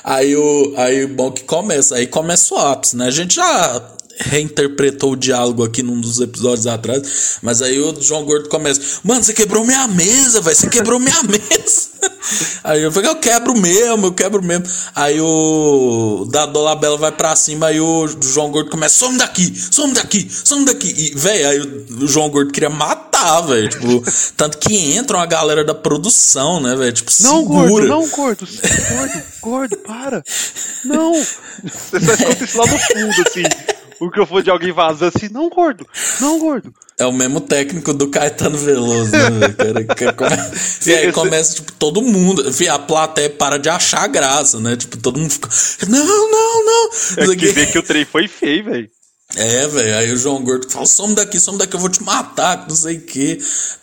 Aí 0.02 0.34
o 0.34 0.74
aí 0.76 1.06
bom 1.06 1.30
que 1.30 1.44
começa, 1.44 1.94
aí 1.94 2.06
começa 2.06 2.54
o 2.54 2.58
ápice, 2.58 2.96
né? 2.96 3.06
A 3.06 3.10
gente 3.10 3.34
já 3.36 3.82
reinterpretou 4.20 5.12
o 5.12 5.16
diálogo 5.16 5.64
aqui 5.64 5.82
num 5.82 6.00
dos 6.00 6.20
episódios 6.20 6.66
atrás, 6.66 7.38
mas 7.42 7.62
aí 7.62 7.78
o 7.80 8.00
João 8.00 8.24
Gordo 8.24 8.48
começa: 8.48 8.80
"Mano, 9.02 9.22
você 9.22 9.32
quebrou 9.32 9.64
minha 9.64 9.86
mesa, 9.88 10.40
velho, 10.40 10.56
você 10.56 10.68
quebrou 10.68 10.98
minha 10.98 11.22
mesa". 11.24 11.90
Aí 12.62 12.82
eu 12.82 12.92
falei: 12.92 13.10
"Eu 13.10 13.16
quebro 13.16 13.58
mesmo, 13.58 14.06
eu 14.06 14.12
quebro 14.12 14.42
mesmo". 14.42 14.64
Aí 14.94 15.20
o 15.20 16.26
da 16.30 16.46
Dolabella 16.46 16.96
vai 16.96 17.12
pra 17.12 17.34
cima, 17.36 17.66
aí 17.68 17.80
o 17.80 18.06
João 18.20 18.50
Gordo 18.50 18.70
começa: 18.70 18.98
"Some 18.98 19.16
daqui, 19.18 19.52
some 19.70 19.92
daqui, 19.94 20.28
some 20.30 20.64
daqui". 20.64 20.94
E 20.96 21.14
velho, 21.18 21.48
aí 21.48 21.60
o, 21.60 22.06
João 22.06 22.28
Gordo 22.30 22.52
queria 22.52 22.70
matar, 22.70 23.40
velho, 23.42 23.68
tipo, 23.68 24.02
tanto 24.36 24.58
que 24.58 24.92
entra 24.92 25.16
uma 25.16 25.26
galera 25.26 25.64
da 25.64 25.74
produção, 25.74 26.60
né, 26.60 26.74
velho, 26.76 26.92
tipo, 26.92 27.10
Não, 27.22 27.38
segura. 27.40 27.68
gordo, 27.68 27.88
não, 27.88 28.08
gordo. 28.08 28.48
Gordo, 28.90 29.22
gordo, 29.40 29.76
para. 29.78 30.22
Não. 30.84 31.12
Você 31.14 32.00
só 32.00 32.12
escuta 32.12 32.44
isso 32.44 32.58
lá 32.58 32.66
no 32.66 32.78
fundo, 32.78 33.28
assim. 33.28 33.42
O 34.00 34.06
microfone 34.06 34.42
de 34.42 34.50
alguém 34.50 34.72
vazando 34.72 35.12
assim. 35.14 35.28
Não, 35.30 35.48
gordo. 35.50 35.86
Não, 36.20 36.38
gordo. 36.38 36.72
É 36.98 37.04
o 37.06 37.12
mesmo 37.12 37.40
técnico 37.40 37.92
do 37.94 38.08
Caetano 38.08 38.56
Veloso, 38.58 39.12
né? 39.12 39.48
Cara, 39.56 39.84
que 39.84 40.12
come- 40.12 40.50
E 40.86 40.94
aí 40.94 41.12
começa, 41.12 41.54
tipo, 41.54 41.72
todo 41.72 42.02
mundo. 42.02 42.42
A 42.70 42.78
plateia 42.78 43.30
para 43.30 43.58
de 43.58 43.68
achar 43.68 44.06
graça, 44.06 44.58
né? 44.60 44.76
Tipo, 44.76 44.96
todo 44.98 45.18
mundo 45.18 45.30
fica. 45.30 45.48
Não, 45.88 46.04
não, 46.30 46.64
não. 46.64 46.90
É 47.18 47.36
que 47.36 47.46
vê 47.52 47.66
que 47.66 47.78
o 47.78 47.82
trem 47.82 48.04
foi 48.04 48.26
feio, 48.28 48.64
velho. 48.64 48.90
É, 49.36 49.66
velho. 49.66 49.96
Aí 49.96 50.12
o 50.12 50.16
João 50.16 50.42
Gordo 50.42 50.68
fala: 50.68 50.86
some 50.86 51.14
daqui, 51.14 51.38
some 51.38 51.58
daqui, 51.58 51.74
eu 51.74 51.80
vou 51.80 51.88
te 51.88 52.02
matar, 52.02 52.62
que 52.62 52.68
não 52.68 52.76
sei 52.76 52.96
o 52.96 53.00
que. 53.02 53.38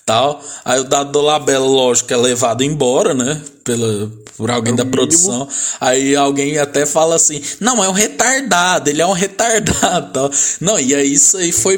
Tal. 0.05 0.41
Aí 0.63 0.79
o 0.79 0.83
Dado 0.83 1.11
Dolabella, 1.11 1.65
lógico, 1.65 2.13
é 2.13 2.17
levado 2.17 2.63
embora, 2.63 3.13
né? 3.13 3.41
Pela, 3.63 4.11
por 4.37 4.51
alguém 4.51 4.75
da 4.75 4.85
produção. 4.85 5.47
Aí 5.79 6.15
alguém 6.15 6.57
até 6.57 6.85
fala 6.85 7.15
assim: 7.15 7.41
não, 7.59 7.83
é 7.83 7.89
um 7.89 7.93
retardado, 7.93 8.89
ele 8.89 9.01
é 9.01 9.07
um 9.07 9.13
retardado. 9.13 10.11
Tal. 10.11 10.31
Não, 10.61 10.79
e 10.79 10.93
aí 10.93 11.13
isso 11.13 11.37
aí 11.37 11.51
foi. 11.51 11.77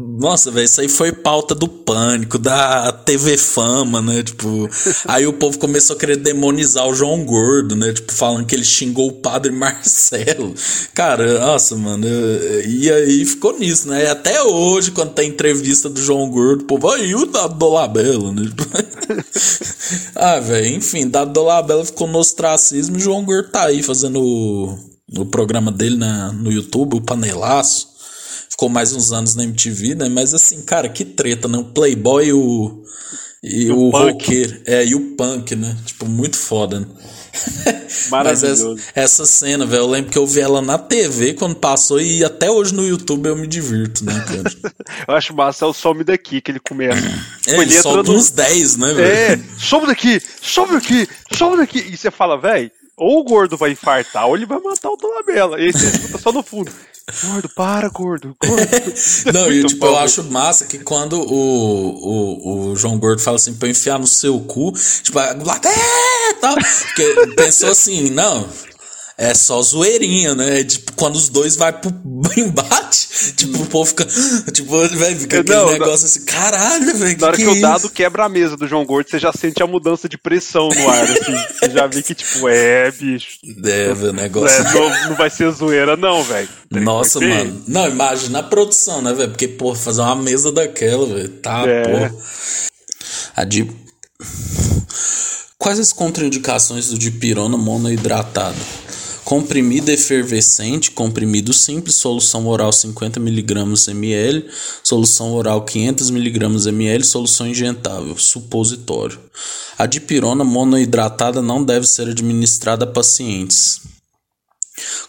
Nossa, 0.00 0.52
velho, 0.52 0.64
isso 0.64 0.80
aí 0.80 0.88
foi 0.88 1.10
pauta 1.10 1.56
do 1.56 1.66
pânico, 1.66 2.38
da 2.38 2.92
TV 2.92 3.36
Fama, 3.36 4.00
né? 4.00 4.22
Tipo, 4.22 4.68
aí 5.06 5.26
o 5.26 5.32
povo 5.32 5.58
começou 5.58 5.96
a 5.96 5.98
querer 5.98 6.16
demonizar 6.16 6.86
o 6.86 6.94
João 6.94 7.24
Gordo, 7.24 7.74
né? 7.74 7.92
Tipo, 7.92 8.12
falando 8.12 8.46
que 8.46 8.54
ele 8.54 8.64
xingou 8.64 9.08
o 9.08 9.12
padre 9.14 9.50
Marcelo. 9.50 10.54
Cara, 10.94 11.40
nossa, 11.40 11.74
mano. 11.74 12.06
E 12.64 12.88
aí 12.88 13.24
ficou 13.24 13.58
nisso, 13.58 13.88
né? 13.88 14.04
E 14.04 14.06
até 14.06 14.40
hoje, 14.40 14.92
quando 14.92 15.14
tem 15.14 15.30
entrevista 15.30 15.88
do 15.88 16.00
João 16.00 16.30
Gordo, 16.30 16.62
o 16.62 16.66
povo, 16.66 16.90
aí 16.90 17.16
o 17.16 17.26
Dado 17.26 17.56
Dolabella, 17.56 18.32
né? 18.32 18.42
ah, 20.14 20.38
velho, 20.38 20.76
enfim, 20.76 21.08
Dado 21.08 21.32
Dolabella 21.32 21.84
ficou 21.84 22.06
no 22.06 22.18
ostracismo 22.18 22.96
e 22.96 23.00
o 23.00 23.02
João 23.02 23.24
Gordo 23.24 23.50
tá 23.50 23.64
aí 23.64 23.82
fazendo 23.82 24.20
o, 24.20 24.78
o 25.16 25.26
programa 25.26 25.72
dele 25.72 25.96
na, 25.96 26.32
no 26.32 26.52
YouTube, 26.52 26.96
o 26.96 27.00
Panelaço 27.00 27.97
ficou 28.58 28.68
mais 28.68 28.92
uns 28.92 29.12
anos 29.12 29.36
na 29.36 29.44
MTV, 29.44 29.94
né? 29.94 30.08
Mas 30.08 30.34
assim, 30.34 30.60
cara, 30.62 30.88
que 30.88 31.04
treta, 31.04 31.46
né? 31.46 31.58
O 31.58 31.64
Playboy 31.66 32.26
e 32.26 32.32
o. 32.32 32.82
E 33.40 33.70
o, 33.70 33.78
o 33.78 33.90
roqueiro. 33.90 34.60
É, 34.66 34.84
e 34.84 34.96
o 34.96 35.14
punk, 35.14 35.54
né? 35.54 35.76
Tipo, 35.86 36.06
muito 36.06 36.36
foda, 36.36 36.80
né? 36.80 36.86
Mas 38.10 38.42
essa, 38.42 38.74
essa 38.96 39.24
cena, 39.24 39.64
velho, 39.64 39.82
eu 39.82 39.86
lembro 39.86 40.10
que 40.10 40.18
eu 40.18 40.26
vi 40.26 40.40
ela 40.40 40.60
na 40.60 40.76
TV 40.76 41.34
quando 41.34 41.54
passou 41.54 42.00
e 42.00 42.24
até 42.24 42.50
hoje 42.50 42.74
no 42.74 42.84
YouTube 42.84 43.28
eu 43.28 43.36
me 43.36 43.46
divirto, 43.46 44.04
né, 44.04 44.12
cara? 44.26 44.74
Eu 45.06 45.14
acho 45.14 45.32
massa 45.34 45.64
é 45.64 45.68
o 45.68 45.72
some 45.72 46.02
daqui 46.02 46.40
que 46.40 46.50
ele 46.50 46.58
começa. 46.58 47.00
É, 47.46 47.56
Ele 47.60 47.80
solta 47.80 48.10
no- 48.10 48.18
uns 48.18 48.30
10, 48.30 48.76
né, 48.76 48.92
velho? 48.92 49.08
É, 49.08 49.40
some 49.58 49.86
daqui, 49.86 50.20
some 50.42 50.72
daqui, 50.72 51.08
some 51.36 51.56
daqui. 51.56 51.78
E 51.78 51.96
você 51.96 52.10
fala, 52.10 52.40
velho, 52.40 52.70
ou 52.98 53.20
o 53.20 53.24
gordo 53.24 53.56
vai 53.56 53.72
infartar 53.72 54.26
ou 54.26 54.36
ele 54.36 54.46
vai 54.46 54.58
matar 54.60 54.90
o 54.90 54.96
Dolabella. 54.96 55.60
E 55.60 55.66
aí 55.66 55.72
você 55.72 55.86
escuta 55.86 56.18
só 56.18 56.32
no 56.32 56.42
fundo. 56.42 56.70
Gordo, 57.24 57.48
para, 57.48 57.88
gordo, 57.88 58.36
gordo. 58.38 58.66
Não, 59.32 59.50
e 59.50 59.64
tipo, 59.64 59.80
bom, 59.80 59.86
eu 59.86 59.98
acho 59.98 60.24
massa 60.24 60.66
que 60.66 60.78
quando 60.78 61.14
o, 61.14 61.30
o, 61.32 62.70
o 62.70 62.76
João 62.76 62.98
Gordo 62.98 63.22
fala 63.22 63.36
assim 63.36 63.54
pra 63.54 63.68
eu 63.68 63.70
enfiar 63.70 63.98
no 63.98 64.06
seu 64.06 64.38
cu, 64.40 64.72
tipo, 65.02 65.18
a 65.18 65.34
plateia 65.34 65.74
é, 65.74 66.32
tal. 66.34 66.54
Porque 66.54 67.34
pensou 67.34 67.70
assim, 67.70 68.10
não. 68.10 68.46
É 69.20 69.34
só 69.34 69.60
zoeirinha, 69.60 70.32
né? 70.36 70.62
Tipo, 70.62 70.92
quando 70.92 71.16
os 71.16 71.28
dois 71.28 71.56
vai 71.56 71.72
pro 71.72 71.90
embate, 72.38 73.32
tipo, 73.36 73.60
o 73.62 73.66
povo 73.66 73.84
fica. 73.90 74.06
Tipo, 74.52 74.78
velho, 74.90 75.18
fica 75.18 75.40
aquele 75.40 75.56
Não, 75.56 75.72
negócio 75.72 76.06
assim, 76.06 76.24
caralho, 76.24 76.96
velho. 76.96 77.18
Na 77.20 77.26
hora 77.26 77.36
que, 77.36 77.42
que 77.42 77.48
o 77.48 77.56
é 77.56 77.60
dado 77.60 77.78
isso? 77.78 77.90
quebra 77.90 78.26
a 78.26 78.28
mesa 78.28 78.56
do 78.56 78.68
João 78.68 78.86
Gordo, 78.86 79.10
você 79.10 79.18
já 79.18 79.32
sente 79.32 79.60
a 79.60 79.66
mudança 79.66 80.08
de 80.08 80.16
pressão 80.16 80.68
no 80.68 80.88
ar, 80.88 81.02
assim. 81.02 81.34
Você 81.58 81.68
já 81.68 81.86
vê 81.88 82.00
que, 82.00 82.14
tipo, 82.14 82.48
é, 82.48 82.92
bicho. 82.92 83.26
É, 83.64 83.92
velho, 83.92 84.12
negócio. 84.12 84.56
É, 84.56 84.72
não, 84.72 85.08
não 85.10 85.16
vai 85.16 85.30
ser 85.30 85.50
zoeira, 85.50 85.96
não, 85.96 86.22
velho. 86.22 86.48
Nossa, 86.70 87.18
mano. 87.18 87.64
Não, 87.66 87.88
imagina 87.88 88.38
a 88.38 88.42
produção, 88.44 89.02
né, 89.02 89.12
velho? 89.12 89.30
Porque, 89.30 89.48
pô, 89.48 89.74
fazer 89.74 90.00
uma 90.02 90.14
mesa 90.14 90.52
daquela, 90.52 91.04
velho. 91.06 91.28
Tá, 91.28 91.64
É. 91.66 92.08
pô. 92.08 92.20
A 93.34 93.42
de... 93.42 93.68
Quais 95.58 95.80
as 95.80 95.92
contraindicações 95.92 96.86
do 96.88 96.96
dipirona 96.96 97.56
monohidratado? 97.56 98.56
Comprimido 99.28 99.90
efervescente, 99.90 100.90
comprimido 100.90 101.52
simples, 101.52 101.96
solução 101.96 102.46
oral 102.46 102.70
50mg 102.70 103.90
ml, 103.90 104.48
solução 104.82 105.34
oral 105.34 105.66
500mg 105.66 106.68
ml, 106.68 107.04
solução 107.04 107.46
injetável, 107.46 108.16
supositório. 108.16 109.20
A 109.76 109.84
dipirona 109.84 110.44
monohidratada 110.44 111.42
não 111.42 111.62
deve 111.62 111.86
ser 111.86 112.08
administrada 112.08 112.86
a 112.86 112.88
pacientes 112.90 113.82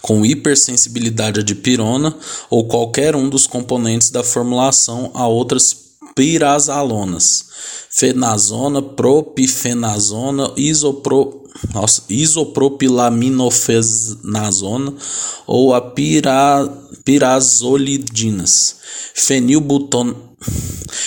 com 0.01 0.25
hipersensibilidade 0.25 1.39
à 1.39 1.43
dipirona 1.43 2.13
ou 2.49 2.67
qualquer 2.67 3.15
um 3.15 3.29
dos 3.29 3.47
componentes 3.47 4.09
da 4.09 4.21
formulação 4.21 5.11
a 5.13 5.27
outras 5.27 5.73
pirazalonas, 6.13 7.45
fenazona, 7.89 8.81
propifenazona, 8.81 10.51
isopro, 10.57 11.39
nossa, 11.73 12.03
isopropilaminofenazona 12.09 14.93
ou 15.45 15.73
a 15.73 15.81
pira, 15.81 16.65
pirazolidinas, 17.03 18.77
fenilbuton, 19.13 20.15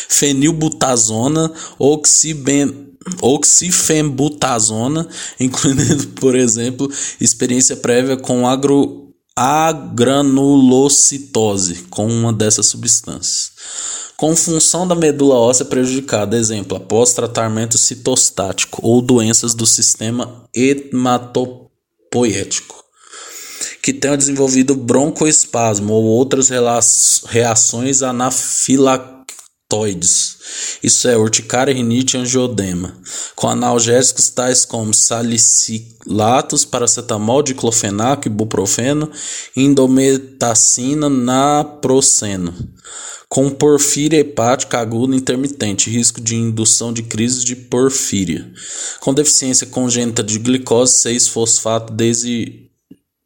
fenilbutazona, 0.09 1.51
oxiben, 1.79 2.93
oxifenbutazona, 3.21 5.09
incluindo, 5.41 6.09
por 6.09 6.37
exemplo, 6.37 6.91
experiência 7.21 7.77
prévia 7.77 8.17
com 8.17 8.47
agro, 8.47 9.02
agranulocitose, 9.37 11.83
com 11.91 12.07
uma 12.07 12.33
dessas 12.33 12.67
substâncias. 12.67 13.51
Com 14.17 14.37
função 14.37 14.87
da 14.87 14.95
medula 14.95 15.35
óssea 15.35 15.65
prejudicada, 15.65 16.37
exemplo, 16.37 16.77
após 16.77 17.13
tratamento 17.13 17.77
citostático 17.77 18.79
ou 18.83 19.03
doenças 19.03 19.55
do 19.55 19.67
sistema 19.67 20.45
hematopoético 20.55 22.83
que 23.83 23.93
tenham 23.93 24.17
desenvolvido 24.17 24.77
broncoespasmo 24.77 25.93
ou 25.93 26.05
outras 26.05 26.49
reações 27.27 28.01
anafilactoides. 29.73 30.37
Isso 30.83 31.09
é 31.09 31.17
urticária, 31.17 31.73
rinite 31.73 32.17
e 32.17 32.21
angiodema. 32.21 32.95
Com 33.35 33.49
analgésicos 33.49 34.29
tais 34.29 34.65
como 34.65 34.93
salicilatos, 34.93 36.65
paracetamol, 36.65 37.43
diclofenaco, 37.43 38.29
ibuprofeno, 38.29 39.11
indometacina, 39.57 41.09
naproxeno. 41.09 42.55
Com 43.29 43.49
porfíria 43.49 44.19
hepática 44.19 44.79
aguda 44.79 45.17
intermitente, 45.17 45.89
risco 45.89 46.21
de 46.21 46.37
indução 46.37 46.93
de 46.93 47.03
crise 47.03 47.45
de 47.45 47.57
porfíria. 47.57 48.53
Com 49.01 49.15
deficiência 49.15 49.67
congênita 49.67 50.23
de 50.23 50.39
glicose 50.39 51.09
6-fosfato 51.09 51.93
desi 51.93 52.69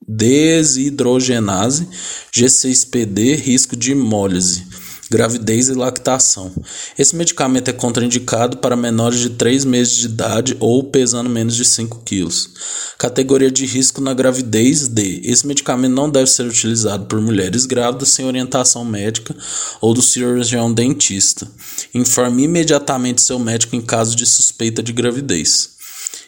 desidrogenase, 0.09 1.89
G6PD, 2.33 3.35
risco 3.37 3.75
de 3.75 3.91
hemólise. 3.91 4.65
Gravidez 5.11 5.69
e 5.69 5.75
lactação. 5.75 6.53
Esse 6.99 7.15
medicamento 7.15 7.69
é 7.69 7.73
contraindicado 7.73 8.59
para 8.59 8.77
menores 8.77 9.21
de 9.21 9.31
3 9.31 9.65
meses 9.65 9.97
de 9.97 10.07
idade 10.07 10.57
ou 10.61 10.85
pesando 10.85 11.31
menos 11.31 11.55
de 11.55 11.65
5 11.65 12.03
quilos. 12.05 12.51
Categoria 12.99 13.51
de 13.51 13.67
risco 13.67 14.01
na 14.01 14.15
gravidez 14.15 14.89
D. 14.89 15.21
Esse 15.25 15.47
medicamento 15.47 15.95
não 15.95 16.11
deve 16.11 16.31
ser 16.31 16.47
utilizado 16.47 17.07
por 17.07 17.21
mulheres 17.21 17.67
grávidas 17.67 18.09
sem 18.09 18.27
orientação 18.27 18.85
médica 18.85 19.35
ou 19.81 19.95
do 19.95 20.03
cirurgião 20.03 20.73
dentista. 20.73 21.47
Informe 21.95 22.45
imediatamente 22.45 23.23
seu 23.23 23.39
médico 23.39 23.77
em 23.77 23.81
caso 23.81 24.17
de 24.17 24.27
suspeita 24.27 24.83
de 24.83 24.93
gravidez 24.93 25.76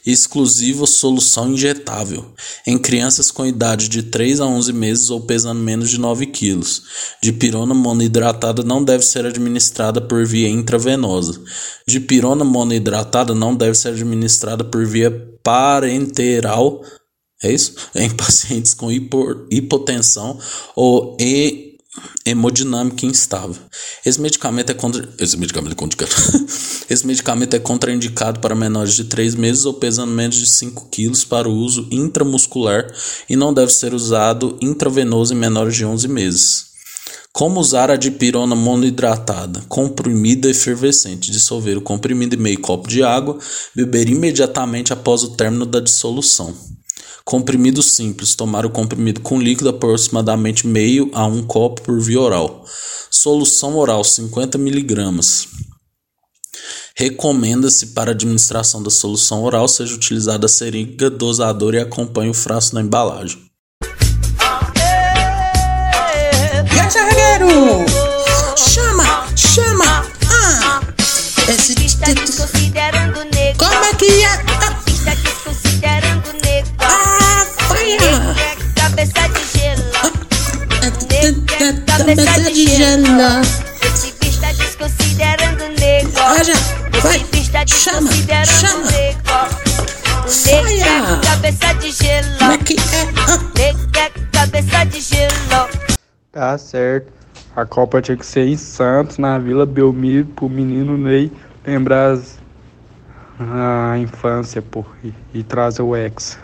exclusivo 0.05 0.87
solução 0.87 1.53
injetável 1.53 2.33
em 2.67 2.79
crianças 2.79 3.31
com 3.31 3.47
idade 3.47 3.89
de 3.89 4.03
3 4.03 4.41
a 4.41 4.47
11 4.47 4.73
meses 4.73 5.11
ou 5.11 5.21
pesando 5.21 5.61
menos 5.61 5.91
de 5.91 5.99
9 5.99 6.27
kg. 6.27 6.61
Dipirona 7.23 7.75
monoidratada 7.75 8.63
não 8.63 8.83
deve 8.83 9.05
ser 9.05 9.27
administrada 9.27 10.01
por 10.01 10.27
via 10.27 10.49
intravenosa. 10.49 11.41
Dipirona 11.87 12.45
monoidratada 12.45 13.35
não 13.35 13.55
deve 13.55 13.77
ser 13.77 13.89
administrada 13.89 14.65
por 14.65 14.87
via 14.87 15.11
parenteral 15.43 16.83
é 17.43 17.53
isso? 17.53 17.75
Em 17.95 18.11
pacientes 18.11 18.75
com 18.75 18.91
hipotensão 18.91 20.39
ou 20.75 21.17
em 21.21 21.68
hemodinâmica 22.25 23.07
instável. 23.07 23.57
Esse 24.05 24.21
medicamento 24.21 24.71
é 24.71 24.75
contra... 24.75 25.09
esse 25.19 25.37
medicamento 25.37 25.73
é 25.73 25.75
contraindicado. 25.75 26.49
esse 26.89 27.07
medicamento 27.07 27.55
é 27.55 27.59
contraindicado 27.59 28.41
para 28.41 28.55
menores 28.55 28.95
de 28.95 29.05
3 29.05 29.35
meses 29.35 29.65
ou 29.65 29.75
pesando 29.75 30.13
menos 30.13 30.37
de 30.37 30.47
5 30.47 30.89
quilos 30.91 31.25
para 31.25 31.49
o 31.49 31.55
uso 31.55 31.89
intramuscular 31.91 32.93
e 33.29 33.37
não 33.37 33.53
deve 33.53 33.73
ser 33.73 33.95
usado 33.95 34.59
intravenoso 34.61 35.33
em 35.33 35.37
menores 35.37 35.75
de 35.75 35.85
11 35.85 36.09
meses. 36.09 36.69
Como 37.33 37.61
usar 37.61 37.91
a 37.91 37.97
dipirona 37.97 38.57
monoidratada, 38.57 39.63
comprimida 39.69 40.51
efervescente? 40.51 41.31
Dissolver 41.31 41.79
o 41.79 41.83
comprimido 41.83 42.35
em 42.35 42.39
meio 42.39 42.61
copo 42.61 42.89
de 42.89 43.03
água, 43.03 43.39
beber 43.75 44.09
imediatamente 44.09 44.93
após 44.93 45.23
o 45.23 45.37
término 45.37 45.65
da 45.65 45.79
dissolução. 45.79 46.53
Comprimido 47.29 47.83
simples. 47.83 48.35
Tomar 48.35 48.65
o 48.65 48.71
comprimido 48.71 49.21
com 49.21 49.39
líquido 49.39 49.69
aproximadamente 49.69 50.67
meio 50.67 51.11
a 51.13 51.27
um 51.27 51.43
copo 51.43 51.83
por 51.83 52.01
via 52.01 52.19
oral. 52.19 52.65
Solução 53.11 53.77
oral 53.77 54.03
50 54.03 54.57
miligramas. 54.57 55.47
Recomenda-se 56.97 57.89
para 57.89 58.13
administração 58.13 58.83
da 58.83 58.89
solução 58.89 59.43
oral 59.43 59.69
seja 59.69 59.95
utilizada 59.95 60.47
a 60.47 60.49
seringa 60.49 61.11
dosadora 61.11 61.77
e 61.77 61.81
acompanhe 61.81 62.31
o 62.31 62.35
frasco 62.35 62.75
na 62.75 62.81
embalagem. 62.81 63.45
Carregueiro! 66.95 67.85
Chama, 68.57 69.37
chama! 69.37 70.07
Ah! 70.31 70.81
Esse 71.47 71.75
Como 73.59 73.85
é 73.85 73.95
que 73.95 74.25
é? 74.25 74.58
Cabeça 78.99 79.29
de 79.29 79.45
gelo. 79.59 79.83
cabeça 81.87 82.51
de 82.51 82.67
gelo. 82.67 83.43
Esse 83.81 84.13
bicho 84.19 84.41
tá 84.41 84.53
desconsiderando 84.53 85.65
nego. 85.79 86.11
Olha, 86.19 86.55
vai, 87.01 87.25
chama, 87.69 88.11
chama. 88.45 88.91
Nega, 90.45 91.21
cabeça 91.23 91.73
de 91.75 91.93
gelo. 91.93 92.39
Como 92.39 92.53
é 92.53 92.59
que 92.59 92.75
é? 92.75 93.05
Nega, 93.57 94.11
cabeça 94.33 94.85
de 94.87 95.01
gelo. 95.01 95.69
Tá 96.33 96.59
certo. 96.59 97.13
A 97.55 97.65
Copa 97.65 98.03
tinha 98.03 98.17
que 98.17 98.27
ser 98.27 98.49
em 98.49 98.57
Santos, 98.57 99.17
na 99.19 99.39
Vila 99.39 99.65
Belmiro, 99.65 100.27
pro 100.27 100.49
menino 100.49 100.99
Ney 100.99 101.31
lembrar 101.65 102.15
as, 102.15 102.37
a 103.39 103.97
infância, 103.99 104.61
pô, 104.61 104.85
e, 105.05 105.15
e 105.35 105.43
trazer 105.45 105.83
o 105.83 105.97
ex. 105.97 106.37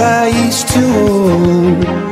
I 0.00 0.26
used 0.46 0.66
to 0.68 0.80
own. 0.80 2.07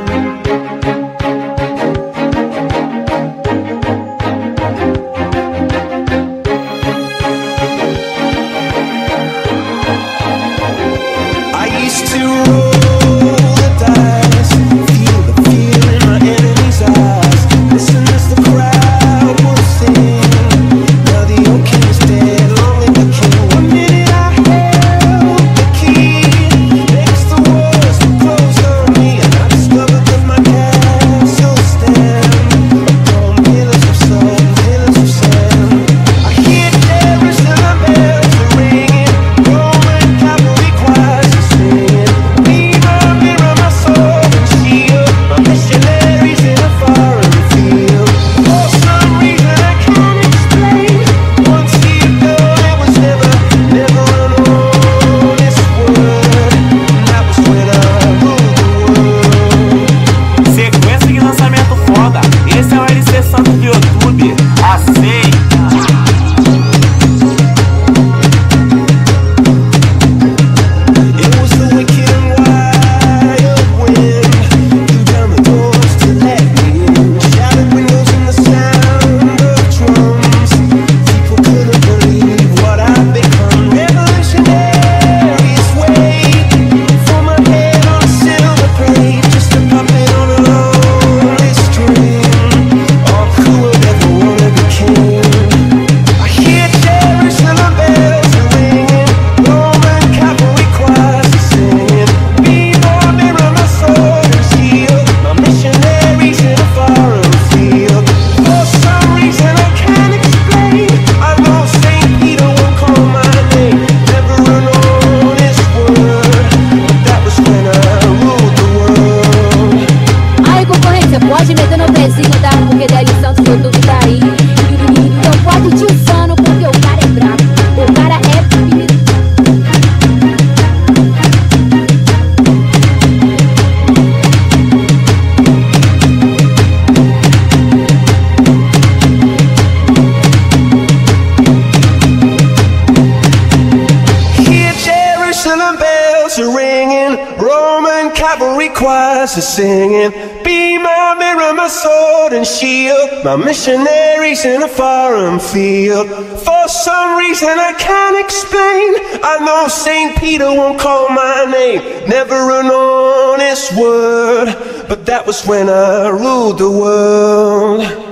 Are 149.36 149.40
singing. 149.40 150.10
Be 150.44 150.78
my 150.78 151.14
mirror, 151.18 151.52
my 151.52 151.68
sword 151.68 152.32
and 152.32 152.46
shield. 152.46 153.24
My 153.24 153.36
missionaries 153.36 154.44
in 154.44 154.62
a 154.62 154.68
foreign 154.68 155.38
field. 155.38 156.08
For 156.40 156.68
some 156.68 157.18
reason 157.18 157.48
I 157.48 157.72
can't 157.78 158.18
explain. 158.24 159.22
I 159.22 159.38
know 159.44 159.68
St. 159.68 160.16
Peter 160.16 160.46
won't 160.46 160.78
call 160.78 161.08
my 161.08 161.44
name. 161.50 162.08
Never 162.08 162.34
an 162.60 162.66
honest 162.66 163.76
word. 163.76 164.54
But 164.88 165.06
that 165.06 165.26
was 165.26 165.44
when 165.46 165.68
I 165.68 166.08
ruled 166.08 166.58
the 166.58 166.70
world. 166.70 168.05